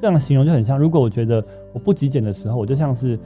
[0.00, 3.18] 这样形容就很像，如果我觉得我不极简的时候，我就像是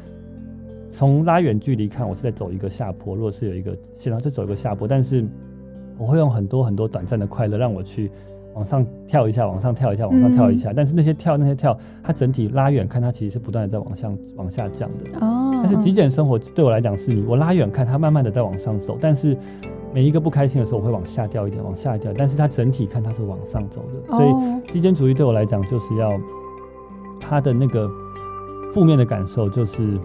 [0.90, 3.14] 从拉远距离看，我是在走一个下坡。
[3.14, 5.24] 如果是有一个线，然后就走一个下坡，但是
[5.98, 8.10] 我会用很多很多短暂的快乐让我去
[8.54, 10.72] 往上跳一下，往上跳一下，往上跳一下。
[10.74, 15.26] 但是那些跳那些跳，它整体拉远看，它其实是不断的在往上往下降的。
[15.26, 15.50] 哦。
[15.62, 19.36] 但是极简生活对我来讲是你，我拉远看它慢慢的在往上走，但是
[19.94, 22.12] 每一个不开心的时候，我会往下掉一点，往下掉。
[22.14, 24.16] 但是它整体看它是往上走的。
[24.16, 26.12] 所以极简主义对我来讲就是要
[27.22, 27.90] 它的那个
[28.74, 29.98] 负面的感受就是。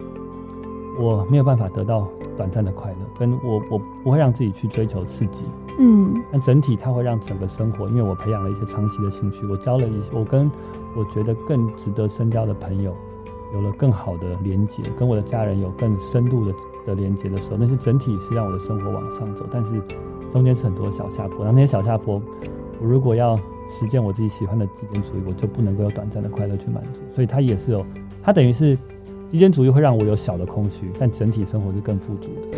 [1.00, 5.44] 我没有办法得到短暂的快乐，跟我我不会让自己去追求刺激，
[5.78, 10.50] 嗯，那整体它会让整个生活，因为我培养了一些长期的兴趣，我交了一些，我跟
[10.96, 12.96] 我觉得更值得深交的朋友
[13.54, 16.54] 有了更好的连接，跟我的家人有更深度的
[16.88, 19.80] 的连接的时候，那些整体是让我的生活往上走，但是
[20.32, 22.20] 中间是很多小下坡，然后那些小下坡，
[22.80, 23.36] 我如果要
[23.70, 27.86] 实践我自己喜欢的极简主义，我就不能够有短暂的快乐去满足，所以它也是有，
[28.22, 28.78] 它等于是。
[29.30, 32.58] 极简主义会让我有小的空虚，但整体生活是更富足的。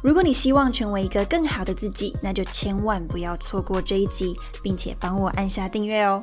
[0.00, 6.22] 如果你希望成为一个更好的自己，那就千万不要错过这一集，并且帮我按下订阅哦。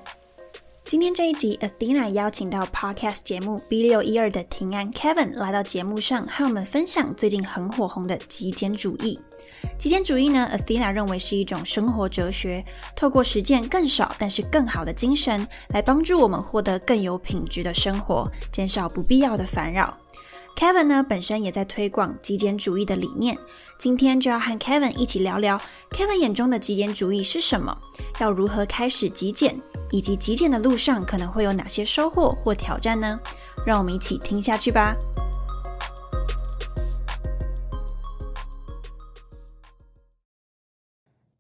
[0.86, 9.20] 今天这一集，Athena 邀请到 Podcast 节目 B 六一二的平安 Kevin 来到节目上，和我们分享最近很火红的极简主义。
[9.78, 12.64] 极简主义呢，Athena 认为是一种生活哲学，
[12.95, 18.23] 透过实践更少但是更好的精神，来帮助我们获得更有品质的生活，
[18.54, 19.98] 减少不必要的烦扰。
[20.55, 23.38] Kevin 呢，本身也在推广极简主义的理念。
[23.77, 25.60] 今天就要和 Kevin 一起聊聊
[25.92, 27.77] ，Kevin 眼中的极简主义是什么？
[28.21, 29.60] 要如何开始极简？
[29.92, 33.20] 以及极简的路上可能会有哪些收获或挑战呢？
[33.66, 34.95] 让我们一起听下去吧。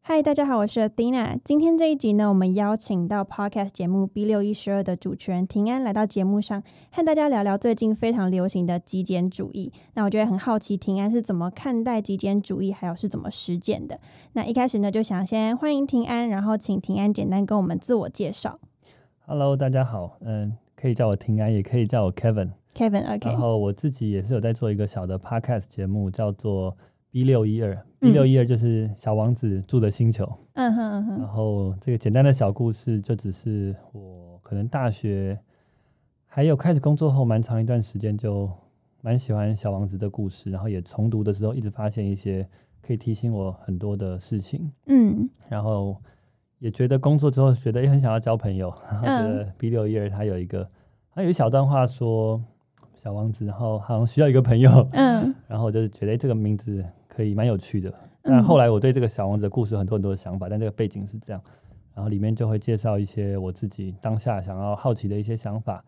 [0.07, 1.39] 嗨，大家好，我是 Athena。
[1.43, 6.61] 今天这一集呢，我们邀请到 Podcast 节目 B 六一十二的主持人庭安来到节目上，
[6.91, 9.73] 和大家聊聊最近非常流行的极简主义。
[9.95, 13.99] 那我觉得很好奇，庭安是怎么看待极简主义，还有是怎么实践的？
[14.33, 18.59] 那一开始呢，就想先欢迎庭安，然后请庭安简单跟我们自我介绍。
[19.25, 22.51] Hello，大家好，嗯，可以叫我庭安，也可以叫我 Kevin。
[22.75, 23.27] Kevin，OK。
[23.27, 26.77] 然后我自己也是有在做一个小的 Podcast 节目，叫做。
[27.11, 30.25] B 六一二，B 六一二就是小王子住的星球。
[30.53, 31.19] 嗯哼嗯哼。
[31.19, 35.37] 然后这个简单的小故事，就只是我可能大学
[36.25, 38.49] 还有开始工作后蛮长一段时间，就
[39.01, 40.51] 蛮喜欢小王子的故事。
[40.51, 42.47] 然后也重读的时候，一直发现一些
[42.81, 44.71] 可以提醒我很多的事情。
[44.87, 45.29] 嗯。
[45.49, 45.95] 然后
[46.59, 48.73] 也觉得工作之后，觉得也很想要交朋友。
[48.89, 50.69] 然后觉得 B 六一二它有一个，
[51.13, 52.41] 它有一小段话说
[52.93, 54.87] 小王子，然后好像需要一个朋友。
[54.91, 55.33] 嗯。
[55.47, 56.85] 然后我就觉得这个名字。
[57.15, 61.41] 可以蛮有趣的，但后来我对这个小王子的故事很多很多的想法，但这个背景是这样，
[61.93, 65.81] 然后里面就会介绍一些我自己当下想要好奇的一些想法，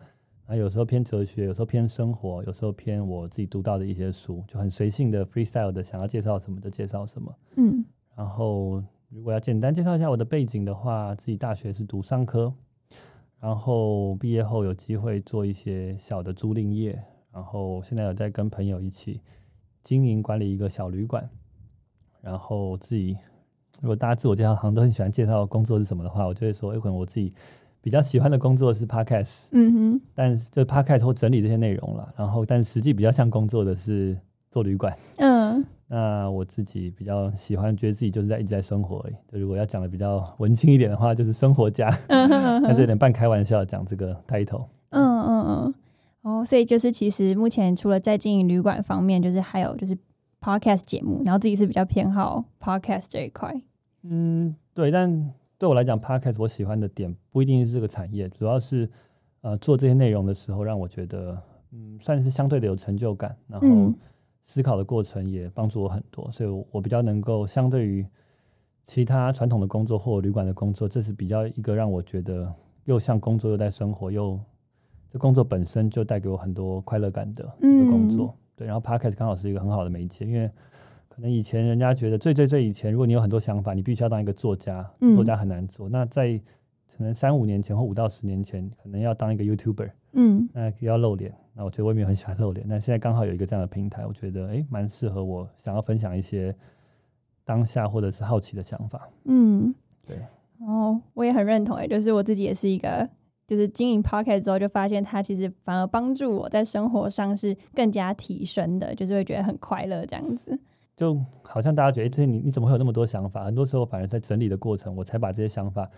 [0.45, 7.83] 啊，有时候偏哲学，有时候偏生活，有时候偏我自己读到的一些书，就很随性的 freestyle 的想要介绍什么就介绍什么，嗯，
[8.15, 12.53] 然后如果要简单介绍一下我的背景的话，自己大学是读商科，
[13.41, 16.97] 然后毕业后有机会做一些小的租赁业，
[17.33, 19.19] 然后现在有在跟朋友一起。
[19.87, 21.29] 经营管理一个小旅馆，
[22.21, 23.17] 然后自己
[23.79, 27.33] 如果大家自我介绍好像都很喜欢介绍工作是什么的话，我就会说，有可能我自己
[27.81, 34.17] 比较喜欢的工作是 podcast，嗯哼，但就 podcast 或整理这些内容了，然后但实际比较像工作的是
[34.51, 39.01] 做旅馆，嗯， 那我自己比较喜欢，觉得自己就是在一直在生活，
[39.31, 45.73] 就如果要讲的比较文青一点的话，就是生活家，嗯哼， 那这有点半开玩笑讲这个 title，嗯嗯嗯。
[46.27, 49.97] 哦，所以就是其实目前除了在经营旅馆方面，就是还有就是
[50.41, 53.61] podcast 节目，然后自己是比较偏好 podcast 这一块。
[54.03, 58.89] 嗯，对，但对我来讲，podcast 我喜欢的点不一定是这个产业，主要是
[59.39, 61.41] 呃做这些内容的时候，让我觉得
[61.71, 63.67] 嗯算是相对的有成就感，然后
[64.43, 68.05] 思考的过程也帮助我很多，所以我比较能够相对于
[68.85, 72.53] 其他传统的工作或旅馆的工作，这是比较一个让我觉得
[72.83, 74.37] 又像工作又在生活，又
[75.17, 78.35] 这工作本身就带给我很多快乐感的一个工作。
[78.55, 80.47] 对，然后 podcast 刚好是一个很好的媒介，因为
[81.09, 85.89] 可能以前人家觉得最最最以前，如果你有很多想法，你必须要当一个作家，作家很难做。
[85.89, 86.39] 那在
[86.95, 91.33] 可能三五年前或五到十年前，可能要当一个 YouTuber，嗯，那要露脸。
[91.55, 96.55] 那我觉得我也没有很喜欢露脸，但现在刚好有一个这样的平台，我觉得哎，蛮适合我想要分享一些
[97.43, 99.09] 当下或者是好奇的想法。
[99.25, 99.73] 嗯，
[100.05, 100.17] 对。
[100.59, 103.09] 哦，我也很认同哎，就是我自己也是一个。
[103.47, 110.59] 就是经营 Pocket 之后，就发现它其实反而帮助我在生活上是更加提升的，就是会觉得很快乐这样子。
[110.97, 113.45] 就好像大家觉得，这你你怎么会有那么多想法？
[113.45, 115.89] 很多时候反而在整理的过程，我才把这些想法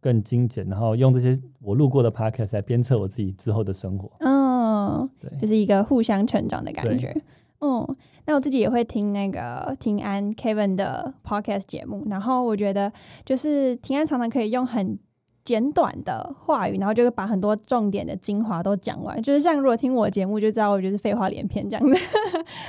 [0.00, 4.10] 更精简，然后用这些我路过的 Pocket 来鞭策我自己之后的生活。
[4.18, 7.14] 嗯，对，就是一个互相成长的感觉。
[7.60, 7.86] 嗯，
[8.26, 12.90] 那我自己也会听那个听安 Kevin 的 Podcast 节目，然后我觉得
[13.24, 14.98] 就是听安常常可以用很。
[15.44, 19.20] 简短的话语，然后就会把很多重点的精华都讲完。
[19.22, 21.96] 就是像如果听我节目，就知道我就是废话连篇这样的，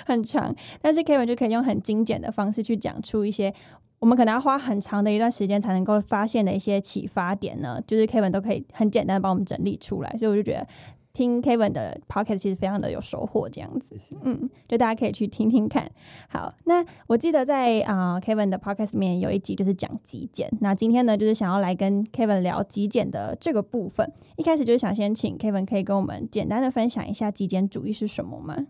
[0.05, 0.55] 很长。
[0.81, 3.53] 但是 Kevin 就可以用很精简的方式去讲出一些
[3.99, 7.79] 我们可能要花很长的一段时间才能够发现的一些启发点呢。
[7.85, 10.67] 就是 Kevin 都可以很简单的帮我们整理出来，所以我就觉得。
[11.13, 15.89] 听 Kevin 的 podcast 其实非常的有收获，这样子，嗯，就大家可以去听听看。
[16.29, 24.11] 好，那我记得在啊 Kevin 的 podcast 里面有一集就是讲极简，那今天呢就是想要来跟 Kevin 聊极简的这个部分。
[24.37, 28.67] 一开始就是想先请 Kevin 可以跟我们简单的分享一下极简主义是什么吗？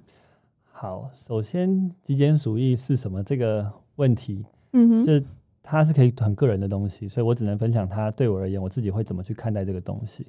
[0.71, 4.43] 好，首先极简主义是什么这个问题，
[4.73, 5.23] 嗯哼，就
[5.61, 10.25] 它是可以很个人的东西，所以我只能分享它对我而言，我自己会怎么去看待这个东西。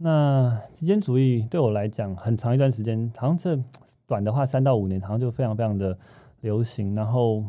[0.00, 3.60] 那极简主义对我来讲，很长一段时间，好像这
[4.06, 5.98] 短的话三到五年，好像就非常非常的
[6.40, 6.94] 流行。
[6.94, 7.44] 然后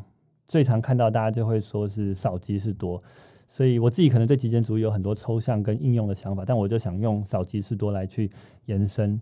[0.47, 3.01] 最常看到大家就会说是少即是多，
[3.47, 8.31] 所以我自己可能对极简主义有很多抽象跟应用的想法，但我就想用少即是多来去
[8.65, 9.21] 延伸。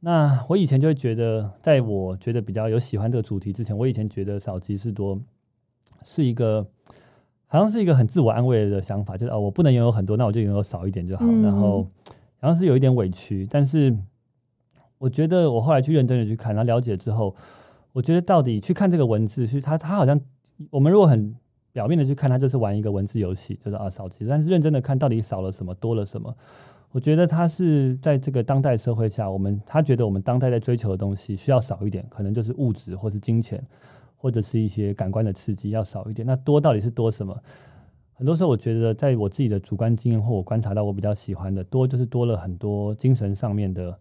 [0.00, 5.18] 那我以前就会觉得，在我觉得比较有喜欢这个主题之前，我以前觉得少即是多
[6.04, 6.66] 是一个
[7.46, 11.86] 好像是一个很自我安慰的想法，就是哦，我不能拥有很多，那我就拥有少一点就好，然后。
[12.40, 13.96] 然后是有一点委屈，但是
[14.98, 17.36] 我觉得我后来去认真的去看，然后了解之后，
[17.92, 20.20] 我觉得到底去看这个文字，是他他好像
[20.70, 21.34] 我们如果很
[21.72, 26.34] 表面的去看，他就是玩一个文字游戏，就是啊少其，但是认真的看到底少了什么，多了什么，
[26.92, 33.62] 我觉得他是在这个当代社会下，我们他觉得我们当代在追求的东西需要少一点，可能就是物质或是金钱，
[34.16, 37.40] 或者是一些感官的刺激要少一点，那多到底是多什么？
[38.20, 43.98] 很多时候，我觉得在我自己的主观经验或我观察到我比较喜欢的多，就是多了很多精神上面的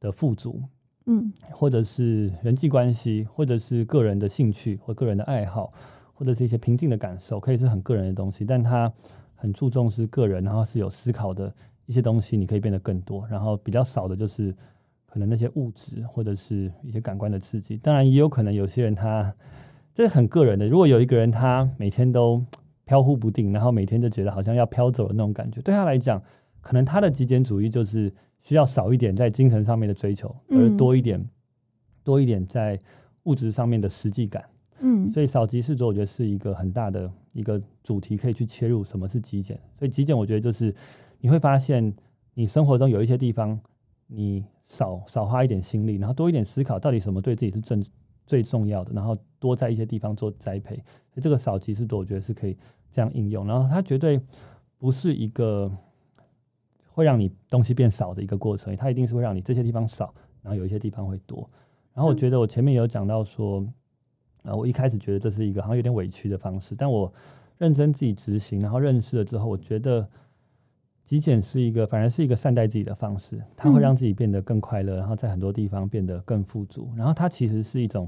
[0.00, 0.62] 的富足，
[1.04, 5.70] 嗯，或者是人际关系，或者是个人的兴趣或个人的爱好，
[6.14, 8.90] 或者是一些平静的感受，可以是很个人的东西，但它
[9.34, 11.54] 很注重是个人，然后是有思考的
[11.84, 13.28] 一些东西，你可以变得更多。
[13.28, 14.50] 然后比较少的就是
[15.04, 17.76] 可能那些物质或者是一些感官的刺激。
[17.76, 19.30] 当然，也有可能有些人他
[19.94, 20.66] 这是很个人的。
[20.66, 22.42] 如果有一个人他每天都
[22.88, 26.22] 飘忽不定，然后每天就觉得好像要飘走的那种感觉，对他来讲，
[26.62, 31.22] 可能他的极简主义就是需要少一点在精神上面的追求，而多一点
[32.02, 32.78] 多一点在
[33.24, 34.42] 物质上面的实际感。
[34.80, 39.60] 嗯，所以少即是多，我觉得是一个很大的一个主题，可以去切入什么是极简。
[39.78, 40.74] 所以极简，我觉得就是
[41.20, 41.94] 你会发现，
[42.32, 43.60] 你生活中有一些地方，
[44.06, 47.84] 你少少花一点心力，然后多一点思考，到底什么对自己是正
[48.28, 50.76] 最重要的，然后多在一些地方做栽培。
[50.76, 52.56] 所以这个少即是多，我觉得是可以。
[52.90, 54.18] 这样应用，然后它绝对
[54.78, 55.70] 不是一个
[56.88, 61.48] 会让你东西变少的一个过程，它一定是会让你这些地方少，然后有一些地方会多。
[61.92, 63.64] 然后我觉得我前面有讲到说，
[64.42, 67.12] 啊，我一开始觉得这是一个好像有点委屈的方式，但我
[67.58, 70.08] 认真自己执行，然后认识了之后，我觉得
[71.08, 76.90] 极简是一个反而是一个善待自己的方式，它会让自己变得更快乐，然后在很多地方变得更富足。
[76.94, 78.06] 然后它其实是一种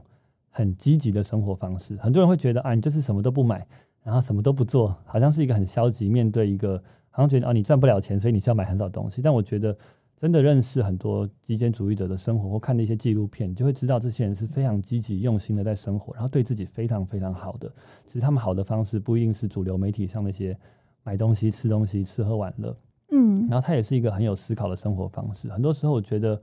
[0.50, 1.96] 很积极的生活方式。
[1.96, 3.66] 很多人会觉得啊，你就是什么都不买。
[4.02, 6.76] 然后什么都不做，好像是一个很消极面对一个，
[7.10, 9.22] 好像觉得啊你赚不了钱，所以你需要买很少东西。
[9.22, 9.74] 但我觉得
[10.18, 17.70] 真的认识很多极简主义者的生活，或看那些纪录片，你就会知道这些人是非常积极用心的在生活，然后对自己非常非常好的。
[18.06, 20.56] 其实他们好的方式不一定是主流媒体上那些
[21.02, 22.74] 买东西、吃东西、吃喝玩乐，
[23.10, 25.48] 嗯，然后他也是一个很有思考的生活方式。
[25.48, 26.40] 很多时候我觉得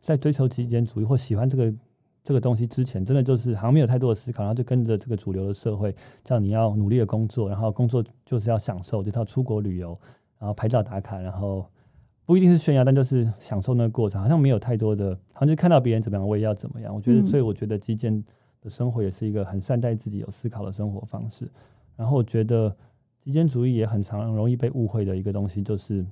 [0.00, 1.72] 在追求极简主义或喜欢这个。
[2.22, 9.98] 这个东西之前真的就是好像没有太多的思考，然后就跟着这个主流的社会，叫你要努力的工作，然后工作就是要享受，这套出国旅游，
[10.38, 11.64] 然后拍照打卡，然后
[12.26, 16.94] 不一定是炫耀，但就是享受那个过程，好像没有太多的，好像就看到别人怎么样，我也要怎么样。
[16.94, 18.22] 我觉得，所以我觉得极简
[18.60, 21.50] 的生活也是一个很善待自己、有思考的生活方式。
[21.96, 22.76] 然后我觉得
[23.22, 26.04] 极简主义也很常容易被误会的一个东西，就是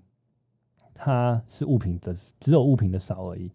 [0.95, 3.51] 它是物品的，只有物品的少而已。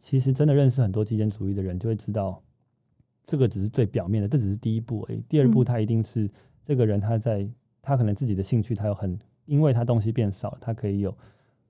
[0.00, 2.42] 其实真的认识很多极简主义的人，就会知道，
[3.26, 5.22] 这个只是最表面的，这只是第一步而已。
[5.28, 6.30] 第二步，他一定是
[6.64, 7.48] 这个人他在
[7.80, 11.16] 他可能自己的兴趣，他有很，因为他东西变少，他可以有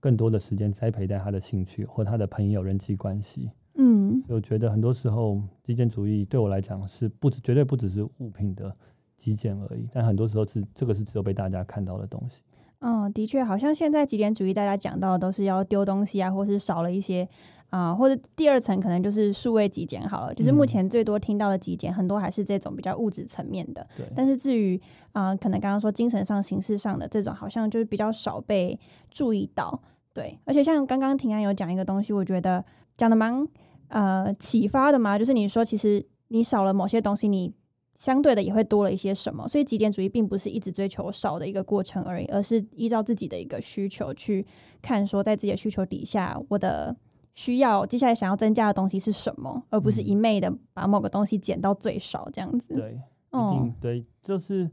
[0.00, 3.50] 更多的时间栽培在他的兴趣或他的朋友人际关系。
[3.76, 8.76] 嗯，我觉得很多时候极简主义对我来讲是不只，绝对不只是物品的
[9.16, 12.42] 极简而已，但很多时候是这个是只有被大家看到的东西。
[12.80, 17.26] 嗯，的确，好像现在极简主义大家讲到的都是要丢东西啊，或是少了一些
[17.70, 20.34] 啊，或者第二层可能就是数位极简好了。
[20.34, 23.86] 就是目前最多听到的极简，很多还是这种比较物质层面的。
[23.96, 24.04] 对。
[24.14, 24.78] 但是至于
[25.12, 28.78] 啊，可能刚刚说精神上、形式上的这种，好像就是比较少被
[29.10, 29.80] 注意到。
[30.12, 30.38] 对。
[30.44, 32.62] 而且像刚刚庭安有讲一个东西，我觉得
[32.98, 33.48] 讲的蛮
[33.88, 37.54] 呃启发的嘛，就是你说其实你少了某些东西，你。
[37.96, 44.44] 相对的也会多了一些什么，所以极简主义并不是一直追求少的一个过程而已，而是依照自己的一个需求去
[44.82, 46.94] 看，说在自己的需求底下，我的
[47.34, 52.74] 需要接下来想要增加的东西是什么，而不是一昧的把某个东西减到最少这样子。
[52.74, 54.68] 对，哦，对，就是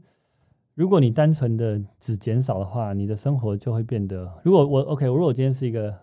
[0.74, 4.30] 如果你单纯的只减少的话，你的生活就会变得。
[4.42, 5.94] 如果我 OK，如果我今天是一个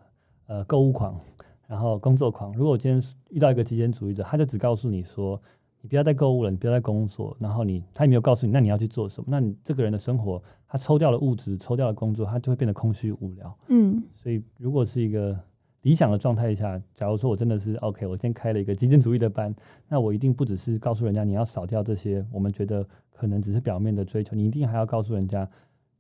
[0.48, 1.20] 呃购物狂，
[1.68, 5.40] 然后工作狂，如果我今天遇到一个极简主义者，他就只告诉你说。
[5.82, 9.28] 你不要再购物了，你不要再工作，然后你他也没有告诉你，那你要去做什么？
[9.30, 13.58] 那你这个人的生活，他抽掉了物质，抽掉了工作，他就会变得空虚无聊。
[13.70, 15.40] 嗯，所以如果是一个
[15.84, 19.56] 理想的状态下，假如说我真的是 OK，我今天开了一个极简主义的班，
[19.88, 25.50] 那我一定不只是告诉人家你要少掉这些我们觉得可能只是表面的追求，你一定还要告诉人家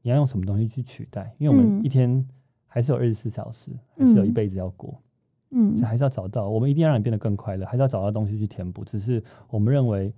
[0.01, 2.27] 你要用什么东西去取代，因为我们一天
[2.67, 4.91] 还是有二十四小时，还是有一辈子要过。
[4.91, 5.03] 嗯，
[5.83, 8.83] 还是要找到，我们一定要让你变得更快乐，还是要找到东西去填补。
[8.83, 10.13] 只是我们认为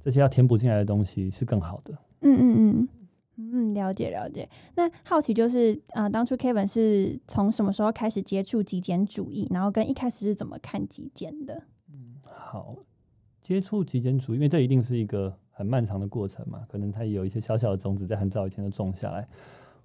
[0.00, 1.92] 这些要填补进来的东西是更好的。
[2.22, 2.88] 嗯嗯嗯
[3.36, 4.48] 嗯，了解了解。
[4.76, 11.62] 那好奇就是，啊，当初 Kevin 是从什么时候开始接触极简主义，然后跟一开始是怎么看极简的？
[11.92, 12.76] 嗯，好，
[13.40, 19.26] 接触极简主义，因为这一定是一个很漫长的过程嘛，可能它有一些小小的种子在很早以前就种下来。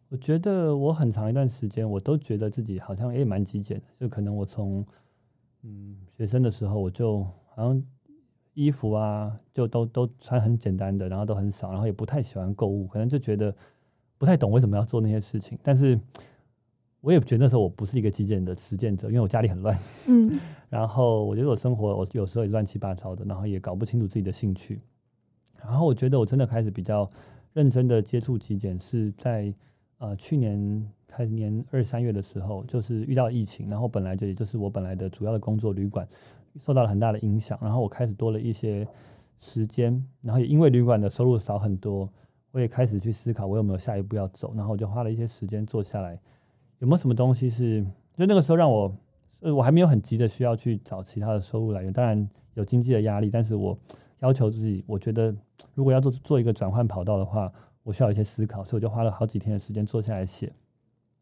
[0.10, 3.84] 我觉得我很长一段时间，我都觉得自己好像也蛮极简的。
[4.00, 4.86] 就可能我从
[5.64, 7.84] 嗯学生的时候，我就好像
[8.54, 13.54] 衣服啊，就都都穿很简单的，然后都很少，然后也不太喜欢购物，可能就觉得
[14.18, 15.60] 不太懂为什么要做那些事情。
[15.62, 16.00] 但是
[17.02, 24.80] 我也觉得那时候我不是一个极简的实践者，因为我家里很乱，嗯， 然后我觉得我生活我有时候也乱七八糟的，然后也搞不清楚自己的兴趣。
[25.60, 27.12] 然后我觉得我真的开始比较
[27.52, 29.54] 认真的接触极简是在。
[30.00, 36.08] 呃，去年开年二三月的时候，就是遇到疫情，然后本来就也就是我本来的主要的工作旅馆
[36.64, 38.88] 受到了很大的影响，然后我开始多了一些
[39.40, 42.08] 时间，然后也因为旅馆的收入少很多，
[42.52, 46.20] 我也开始去思考我有没有下一步要走，然后我就花了一些时间坐下来，
[46.78, 47.84] 有没有什么东西是
[48.16, 48.96] 就那个时候让我，
[49.40, 53.76] 呃，我还没有很急的需要去找其他的收入来源，当然有经济的压力，但是我
[54.20, 55.36] 要求自己，我觉得
[55.74, 57.52] 如果要做做一个转换跑道的话。
[57.88, 60.52] 我需要一些思考，所以我就花了好几天的时间坐下来写，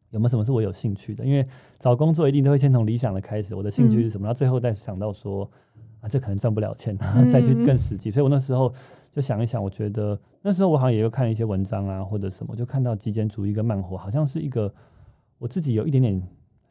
[0.09, 1.23] 有没有什么是我有兴趣的？
[1.23, 1.45] 因为
[1.77, 5.47] 找工作一定都会先从理想的开始，我的兴趣是什么，然后最后再想到说
[6.01, 6.97] 啊，这可能赚不了钱，
[7.31, 8.09] 再去更实际。
[8.09, 8.73] 所以我那时候
[9.11, 14.73] 就想一想，我觉得那时候我好像也有看一些文章啊，或者什么，就看到极简主义跟慢活，好像是一个
[15.37, 16.19] 我自己有一点点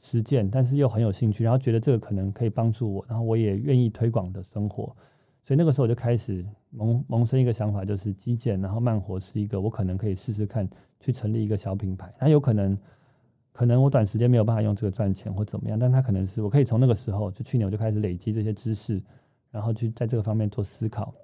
[0.01, 4.93] 实践，但是又很有兴趣，然后觉得这个可能可以帮助我，然后我也愿意推广的生活。
[5.45, 6.45] 所以那个时候我就开始
[6.77, 12.13] 萌萌生一个想法，就是基建，然后慢活是一个我可能可以试试看去成立一个小品牌。
[12.19, 12.77] 它有可能，
[13.53, 19.01] 可能我短时间没有办法用这个赚钱或怎么样，但它可能是我可以从那个时候，就去年我就开始累积这些知识，
[19.51, 21.15] 然后去在这个方面做思考。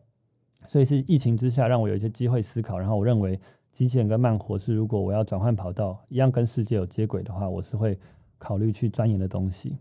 [0.67, 3.39] 所以是疫情之下让我有一些机会思考，然后我认为
[3.73, 7.99] 基建跟慢活是如果我要转换跑道，一样跟世界有接轨的话，我是会
[8.39, 9.77] 考虑去钻研的东西。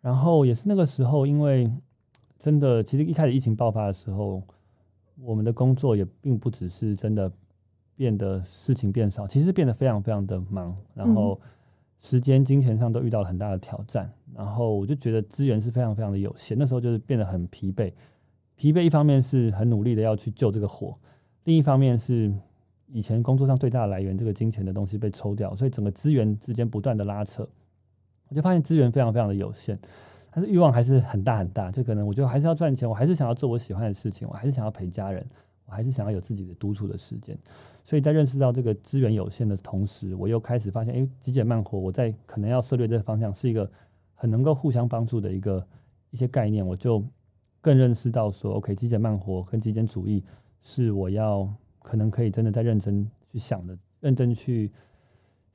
[0.00, 1.70] 然后也是那个时候，因为。
[2.44, 4.42] 真的，其实一开始疫情爆发的时候，
[5.20, 7.30] 我们的工作也并不只是真的
[7.96, 11.40] 变得事情变少，其实变得非常非常的忙，然后
[12.00, 17.92] 时间、金钱上都遇到了很大的挑战，然后我就觉得资源是非常非常的有限，那时候就是变得很疲惫。
[18.56, 20.96] 疲惫一方面是很努力的要去救这个火，
[21.44, 22.32] 另一方面是
[22.88, 27.48] 以前工作上最大的来源这个金钱的东西被抽掉，所以整个资源之间不断的拉扯，
[28.28, 29.78] 我就发现资源非常非常的有限。
[30.34, 35.24] 但是欲望还是很大很大，就可能我觉得还是要赚钱，我还是想要做我喜欢的事情，我还是想要陪家人，
[35.66, 37.36] 我还是想要有自己的独处的时间。
[37.84, 43.70] 所以在认识到这个资源有限的同时，我又开始发现，哎，极简慢活，我在可能要涉猎这个方向是一个
[44.14, 45.66] 很能够互相帮助的一个
[46.10, 47.04] 一些概念，我就
[47.60, 50.24] 更认识到说，OK，极简慢活跟极简主义
[50.62, 51.46] 是我要
[51.80, 54.70] 可能可以真的在认真去想的，认真去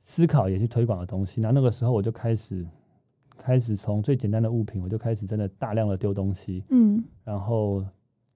[0.04, 1.40] 思考也去推广的东西。
[1.40, 2.64] 那那个时候我就开始
[3.38, 7.84] 开始从最简单的物品，我就开始真的大量的丢东西，嗯，然后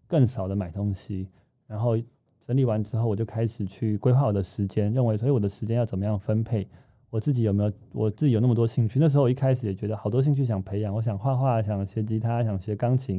[0.07, 1.29] 更少的买东西，
[1.67, 1.99] 然后
[2.47, 6.67] 整理完之后，我就开始去规划我的时间，认为所以我的时间要怎么样分配。
[7.11, 7.73] 我自己有没有？
[7.93, 8.99] 我自己有那么多兴趣？
[8.99, 13.17] 那时候我一开始也觉得好多兴趣想培养，我想画画，想学吉他，想学钢琴，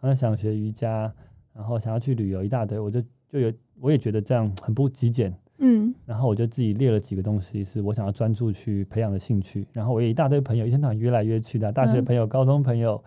[0.00, 1.12] 然后想学瑜伽，
[1.52, 2.78] 然后想要去旅游，一大堆。
[2.78, 5.34] 我就就有，我也觉得这样很不极简。
[5.58, 5.94] 嗯。
[6.06, 9.66] 然后我就自己列了几个东西，是我想要专注去培养的兴趣。
[9.72, 13.02] 然后我有一大堆朋友，一天到晚约来约去的，大学朋友、高中朋友、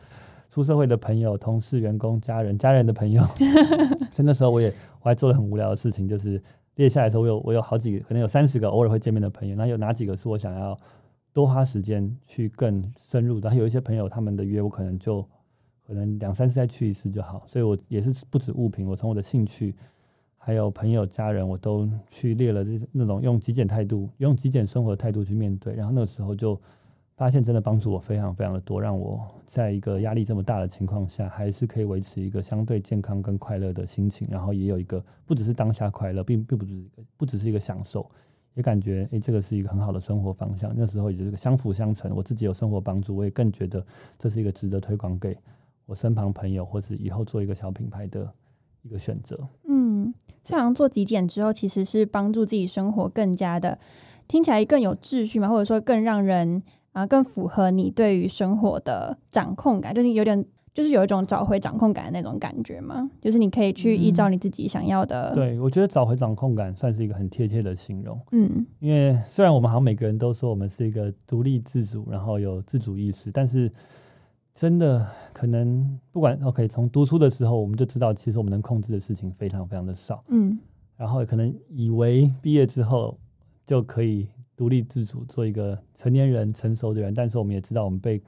[0.49, 3.21] 出社会的朋友、同事、员工、家人、家人的朋友。
[4.13, 6.41] 所以那时候我也我还做了很无聊的事情，就是。
[6.77, 9.55] 列下来的时候，我有我有好几个，可能有三十个偶尔会见面的朋友。
[9.55, 10.79] 那有哪几个是我想要
[11.33, 13.49] 多花时间去更深入的？
[13.49, 15.27] 然后有一些朋友他们的约，我可能就
[15.87, 17.43] 可能两三次再去一次就好。
[17.47, 19.73] 所以我也是不止物品，我从我的兴趣，
[20.47, 25.75] 还有朋友家人，我都去列了这那种用极简态度、用极简生活的态度去面对。
[25.75, 26.57] 然后那个时候就。
[27.17, 38.07] 发现真的帮助我非常非常的多，让我在一个压力这么大的情况下，还是可以维持一个相对健康跟快乐的心情，然后也有一个不只是当下快乐，并并不只是一个不只是一个享受，
[38.53, 40.71] 也感觉诶这个是一个很好的生活方向。
[40.77, 43.83] 那时候也就是个相辅相成，我自己有生活帮助，我也更觉得
[44.19, 45.35] 这是一个值得推广给
[45.87, 48.31] 我身旁朋友，或者以后做一个小品牌的
[48.83, 49.35] 一个选择。
[49.67, 49.86] 嗯，
[50.43, 53.77] 像做极简之后，其实是帮助自己生活更加的
[54.27, 56.63] 听起来更有秩序嘛，或者说更让人。
[56.93, 63.07] 啊，更符合你对于生活的掌控感，就是有点，就是有一种找回掌控感的那种感觉嘛？
[63.21, 65.31] 就是你可以去依照你自己想要的。
[65.31, 68.19] 对，我觉得找回掌控感算是一个很贴切的形容。
[68.31, 73.71] 嗯，因为虽然我们好像每个人都说我们是一个独立自主，然后有自主意识，但是
[74.57, 80.21] 真的可能不管 OK，从读书的时候我们就知道，其实我们能控制的事情非常非常的少。
[80.29, 80.59] 嗯，
[80.97, 83.17] 然后可能以为毕业之后
[83.65, 84.27] 就可以。
[84.57, 88.19] 独立自主，做一个成年人、成熟的人，但是我们也知道，我们被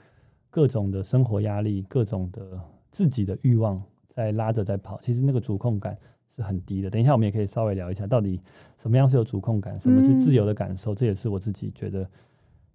[0.52, 5.00] 各种的生活压力、各种的自己的欲望在拉着在跑。
[5.02, 5.98] 其实那个主控感
[6.36, 6.90] 是很低的。
[6.92, 8.40] 等一下，我们也可以稍微聊一下，到底
[8.78, 10.94] 什么样是有主控感，什么是自由的感受。
[10.94, 12.08] 这也是我自己觉得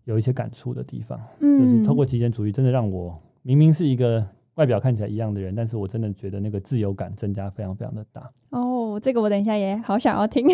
[0.03, 1.17] 有一些感触的地方。
[1.39, 4.27] 嗯就是透过极简主义，真的让我明明是一个。
[4.57, 8.31] 外表看起来一样的人，但是我真的觉得那个自由感增加非常非常的大。
[8.51, 10.47] 哦，这个我等一下也好想要听。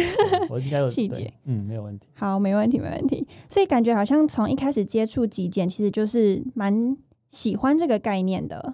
[0.48, 2.08] 我应该有细节，嗯，没有问题。
[2.14, 3.28] 好，没问题，没问题。
[3.50, 6.96] 所以感觉好像从一开始接触极简，其实就是蛮
[7.30, 8.72] 喜欢这个概念的，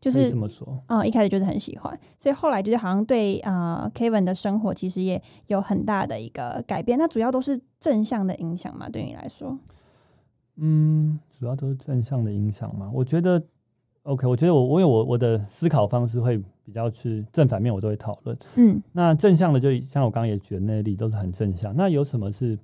[0.00, 0.84] 就是这么说。
[0.86, 6.96] 嗯，一开始就是很喜欢，所以后来就是好像对啊，Kevin 的生活其实也有很大的一个改变。
[6.96, 8.88] 那主要都是正向的影响嘛？
[8.88, 9.58] 对你来说？
[10.60, 12.90] 嗯，主要都是正向的影响嘛？
[12.94, 13.42] 我觉得。
[14.04, 18.36] OK，我觉得我我有我我的思考方式会比较去正反面，我都会讨论。
[18.56, 21.76] 嗯，那正向的就像我刚刚也举的那些例，都是很正向。
[21.76, 22.58] 那有什么是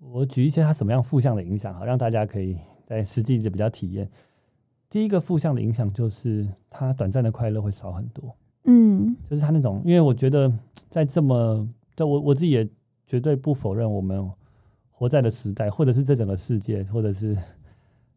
[0.00, 4.10] 我举一些它什么样负向的影响，好让大家可以在实际的比较体验。
[4.90, 8.34] 第一个负向的影响就是它短暂的快乐会少很多。
[8.64, 10.52] 嗯，就是它那种，因为我觉得
[10.90, 12.68] 在这么在我我自己也
[13.06, 14.28] 绝对不否认我们
[15.02, 17.36] 活在的时代，或者是这整个世界，或者是。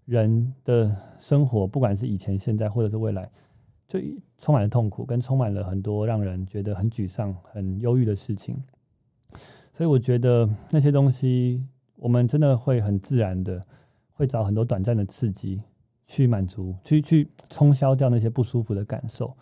[0.05, 3.27] 人的生活，不管是以前、现在，或者是未来，
[3.87, 3.99] 就
[4.37, 8.55] 充满了痛苦，跟充满了很多让人觉得很沮丧、很忧郁的事情。
[9.73, 13.59] 所以，我觉得那些东西，我们真的会很自然的，
[14.13, 15.59] 会找很多短暂的刺激
[16.05, 19.35] 去满足、去去冲消掉那些不舒服的感受。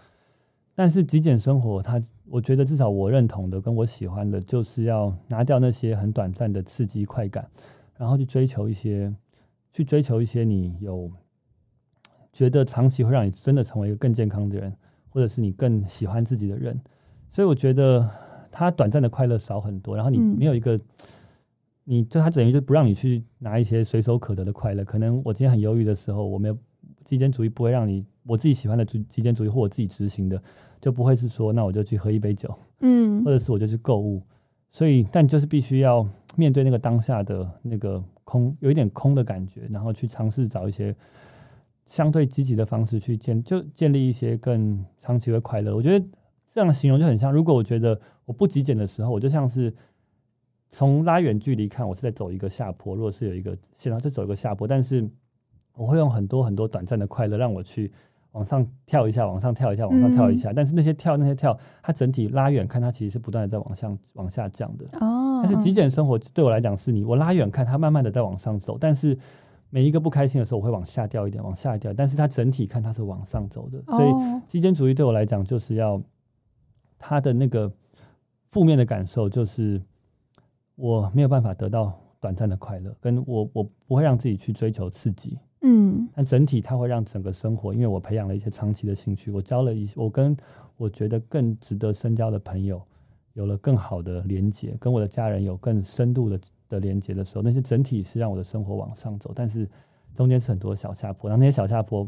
[0.74, 7.48] 但是，极简生活，它，我觉得至少我认同的，跟我喜欢的，就是要拿掉那些很短暂的刺激快感，
[7.98, 9.14] 然后去追求一些。
[9.76, 11.12] 去追求一些你有
[12.32, 14.72] 觉得长期会让你真的成为一个更健康的人，
[15.10, 16.80] 或者是你更喜欢自己的人，
[17.32, 18.08] 所以我觉得
[18.52, 19.96] 他短暂的快乐少很多。
[19.96, 20.80] 然后你没有一个，
[21.86, 24.86] 你就他等于就不让你去拿一些随手可得的快乐。
[24.86, 26.58] 可能我今天很忧郁的时候，我没有
[27.04, 30.40] 极简主义不会让你我自己喜欢的极极简主义或我自己执行的，
[30.84, 34.22] 就不会是说那我就去喝一杯酒，嗯，或者是我就去购物。
[34.70, 38.04] 所以，但就是必须要面对那个当下的那个。
[38.26, 40.96] 空有一点空的感觉，然后去尝试找一些
[41.86, 45.76] 相对积极的方式去建，就建立一些更长期的快乐。
[45.76, 46.06] 我觉得
[46.50, 49.72] 这样的形容就很像，如果我觉得我不极简的时候，我就像是
[50.72, 52.96] 从拉远距离看，我是在走一个下坡。
[52.96, 55.06] 如果是有一个线，然后就走一个下坡，但是
[55.76, 57.92] 我会用很多很多短暂的快乐让我去
[58.34, 60.54] 往上跳一下，往上跳一下，往上跳一下。
[60.54, 64.86] 但是那些跳那些跳，它整体拉远看，它其实是不断的在往上往下降的。
[65.00, 65.42] 哦。
[65.44, 69.18] 但是极简生活对我来讲是你，我拉远看它慢慢的在往上走，但是
[69.70, 76.02] 每一个不开心的时候我会往下掉一点，往下掉，但是它整体看它是往上走的，所以极简主义对我来讲就是要
[76.98, 77.72] 它的那个
[78.52, 79.82] 负面的感受就是
[80.76, 90.36] 我没有办法得到短暂的快乐，跟我我不会让自己去追求刺激，嗯，但整体它会让整个生活，因为我培养了一些长期的兴趣，我交了一些，我跟
[90.76, 92.82] 我觉得更值得深交的朋友
[93.32, 99.66] 有了更好的连接，跟我的家人有更深度的的连接的时候，那些整体是让我的生活往上走，但是
[100.14, 102.06] 中间是很多小下坡，然后那些小下坡，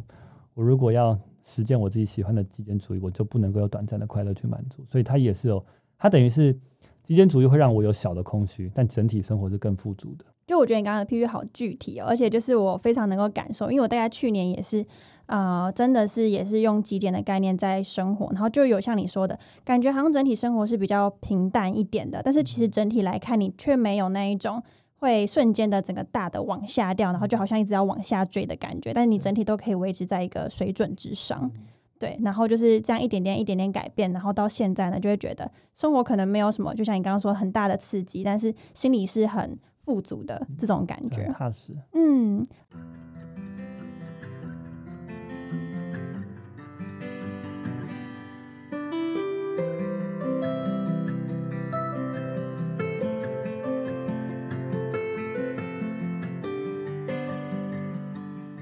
[0.54, 5.66] 我如果要实践我自己喜欢的极简主义，我就不能够有短暂的快乐去满足，所以它也是有，
[5.98, 6.60] 它等于是。
[7.06, 10.26] 极简主义会让我有小的空虚，但整体生活是更富足的。
[10.48, 14.84] 就我觉得你刚刚的譬喻好具体哦，而且就是我非常能够感受，因为我大概去年也是，
[15.28, 24.62] 呃，真的是也是用极简的概念在生活，然后就有像你说的感觉，好像整体生活是比较平淡一点的，但是其实整体来看，你却没有那一种
[24.98, 31.52] 会瞬间的整个大的往下掉，然后就好像一直要往下坠的感觉，但是你整体都可以维持在一个水准之上。
[31.98, 41.74] 对，然后就是这样一点点、一点点改变，然后到现在呢，就会觉得生活可能没有什么，就像你刚刚说很大的刺激，但是心里是很富足的这种感觉，踏实。
[41.94, 42.46] 嗯。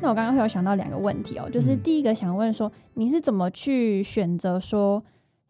[0.03, 5.01] 那我刚刚会有想到两个问题哦，就是第一个想问说，你是怎么去选择说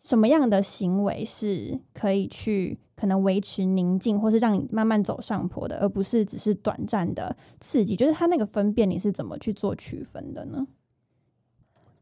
[0.03, 7.95] 什么样的行为是可以去可能维持宁静，或是让你慢慢走上坡的，而不是只是短暂的刺激？
[7.95, 10.67] 就是它那个分辨你是怎么去做区分的呢？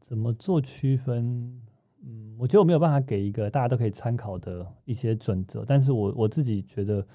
[0.06, 1.58] 怎么做区分？
[2.04, 7.06] 嗯，我觉得我没有办法给一个大家都可以参考的一些准则，但是我我自己觉得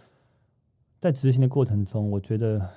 [1.00, 2.67] 在执行的过程中，我觉得。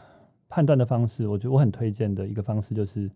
[0.50, 3.08] 判断的方式，我觉得我很推荐的一个方式就是，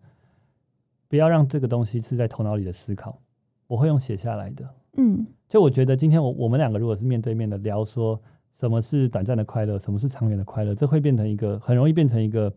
[1.09, 3.19] 不要让这个东西是在头脑里的思考，
[3.67, 4.65] 我会用写下来的。
[4.97, 8.17] 嗯，就我觉得今天我我们两个如果是面对面的聊，说
[8.57, 12.51] 什么是短暂的快乐，什么是长远的快乐，这会变成一个很容易变成一个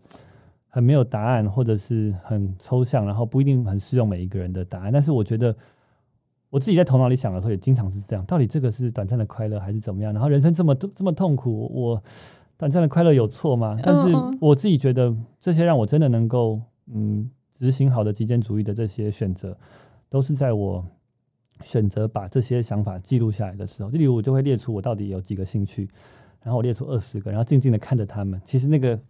[0.69, 4.93] 很没有答案，或者是很抽象，然后不一定很适用每一个人的答案。
[4.93, 5.53] 但是我觉得
[6.51, 10.13] 我自己在头脑里想的时候，也经常是这样：到底这个是短暂的快乐还是怎么样？
[10.13, 12.01] 然后人生这么这么痛苦，我。
[12.59, 13.79] 短暂的快乐有错吗？
[13.83, 16.61] 但是我自己觉得，这些让我真的能够
[16.93, 19.57] 嗯执行好的极简主义的这些选择，
[20.11, 20.85] 都是在我
[21.63, 23.89] 选择把这些想法记录下来的时候。
[23.91, 25.89] 例如，我就会列出我到底有几个兴趣，
[26.43, 28.41] 然后我列出二十个，然后静静的看着他们。
[28.45, 29.01] 其实那个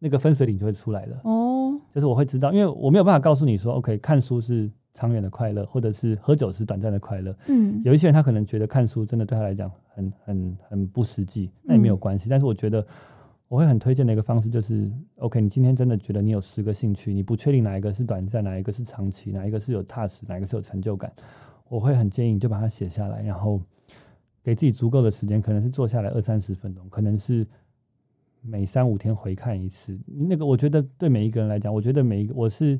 [0.00, 1.20] 那个分水岭就会出来了。
[1.22, 4.68] 哦，就是我会知道，因为我没有办法告诉你说，OK，看书是。
[4.98, 7.32] 长远的快乐，或者是喝酒是短暂的快乐。
[7.46, 12.28] 嗯，有一些人他可能觉得看书真的对他来讲很很很不实际，那也没有关系。
[12.28, 12.84] 但是我觉得
[13.46, 21.12] 我会很推荐的一个方式就是，OK，你今天真的觉得你有十个兴趣，你不确定哪一个是短暂，哪一个是长期，哪一个是有踏实，哪一个是有成就感，
[21.68, 23.60] 我会很建议你就把它写下来，然后
[24.42, 27.46] 给自己足够的时间，可能是坐下来二三十分钟，可能是
[28.42, 29.96] 每三五天回看一次。
[30.06, 32.76] 那个我觉得对每一个人来讲，我觉得每一个我是。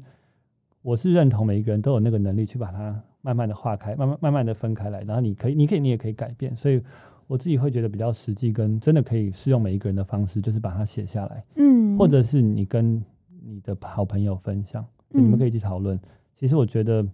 [0.83, 6.55] 我是认同每一个人都有那个能力去把它慢慢的化开，慢慢慢慢的分开来，然后你可以，你可以，你也可以改变。
[6.57, 6.81] 所以
[7.27, 13.03] 我自己会觉得比较实际，跟真的可以适用每一个人的方式，就是把它写下来，嗯，或者是你跟
[13.45, 15.99] 你的好朋友分享，你们可以一起讨论。
[16.37, 17.05] 其实我觉得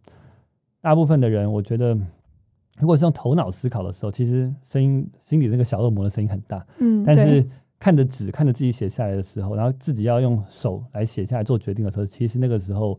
[0.81, 1.99] 大部分的人，我觉得
[2.79, 7.45] 如果是用头脑思考的时候，其实声音心里那个小恶魔的声音很大，嗯，但是
[7.81, 12.97] 看着纸，看着自己写下来的时候，然后自己要用手来写下来做决定的时候，其实那个时候。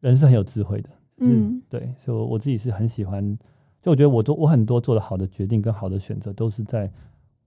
[0.00, 3.36] 人是很有智慧的，嗯，对，所以我自己是很喜欢，
[3.82, 6.90] 就我觉得我做我很多做的好的决定跟好的选择，都是在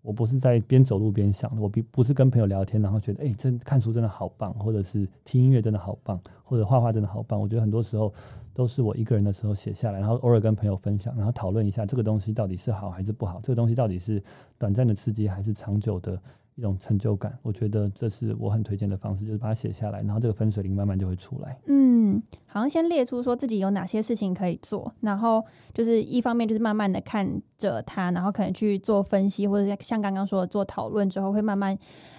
[0.02, 7.40] 我不是在边走路边想，我不不是跟朋友聊天，然后觉得哎，真看书真的好棒，或者是听音乐真的好棒，或者画画真的好棒。
[7.40, 8.14] 我觉得很多时候
[8.54, 14.22] 都是我一个人的时候写下来，然后偶尔跟朋友分享，然后讨论一下这个东西到底是好还是不好，这个东西到底是
[14.58, 16.20] 短暂的刺激还是长久的。
[16.56, 21.58] 一种成就感，我觉得这是我很推荐的方式，就是把它写下来，然后这个分水岭慢慢就会出来。
[21.68, 31.78] 嗯，好像先列出说自己有哪些事情可以做，然后就是一方面就是慢慢的看着它，然后可能去做分析，或者像刚刚说的做讨论之后，会慢慢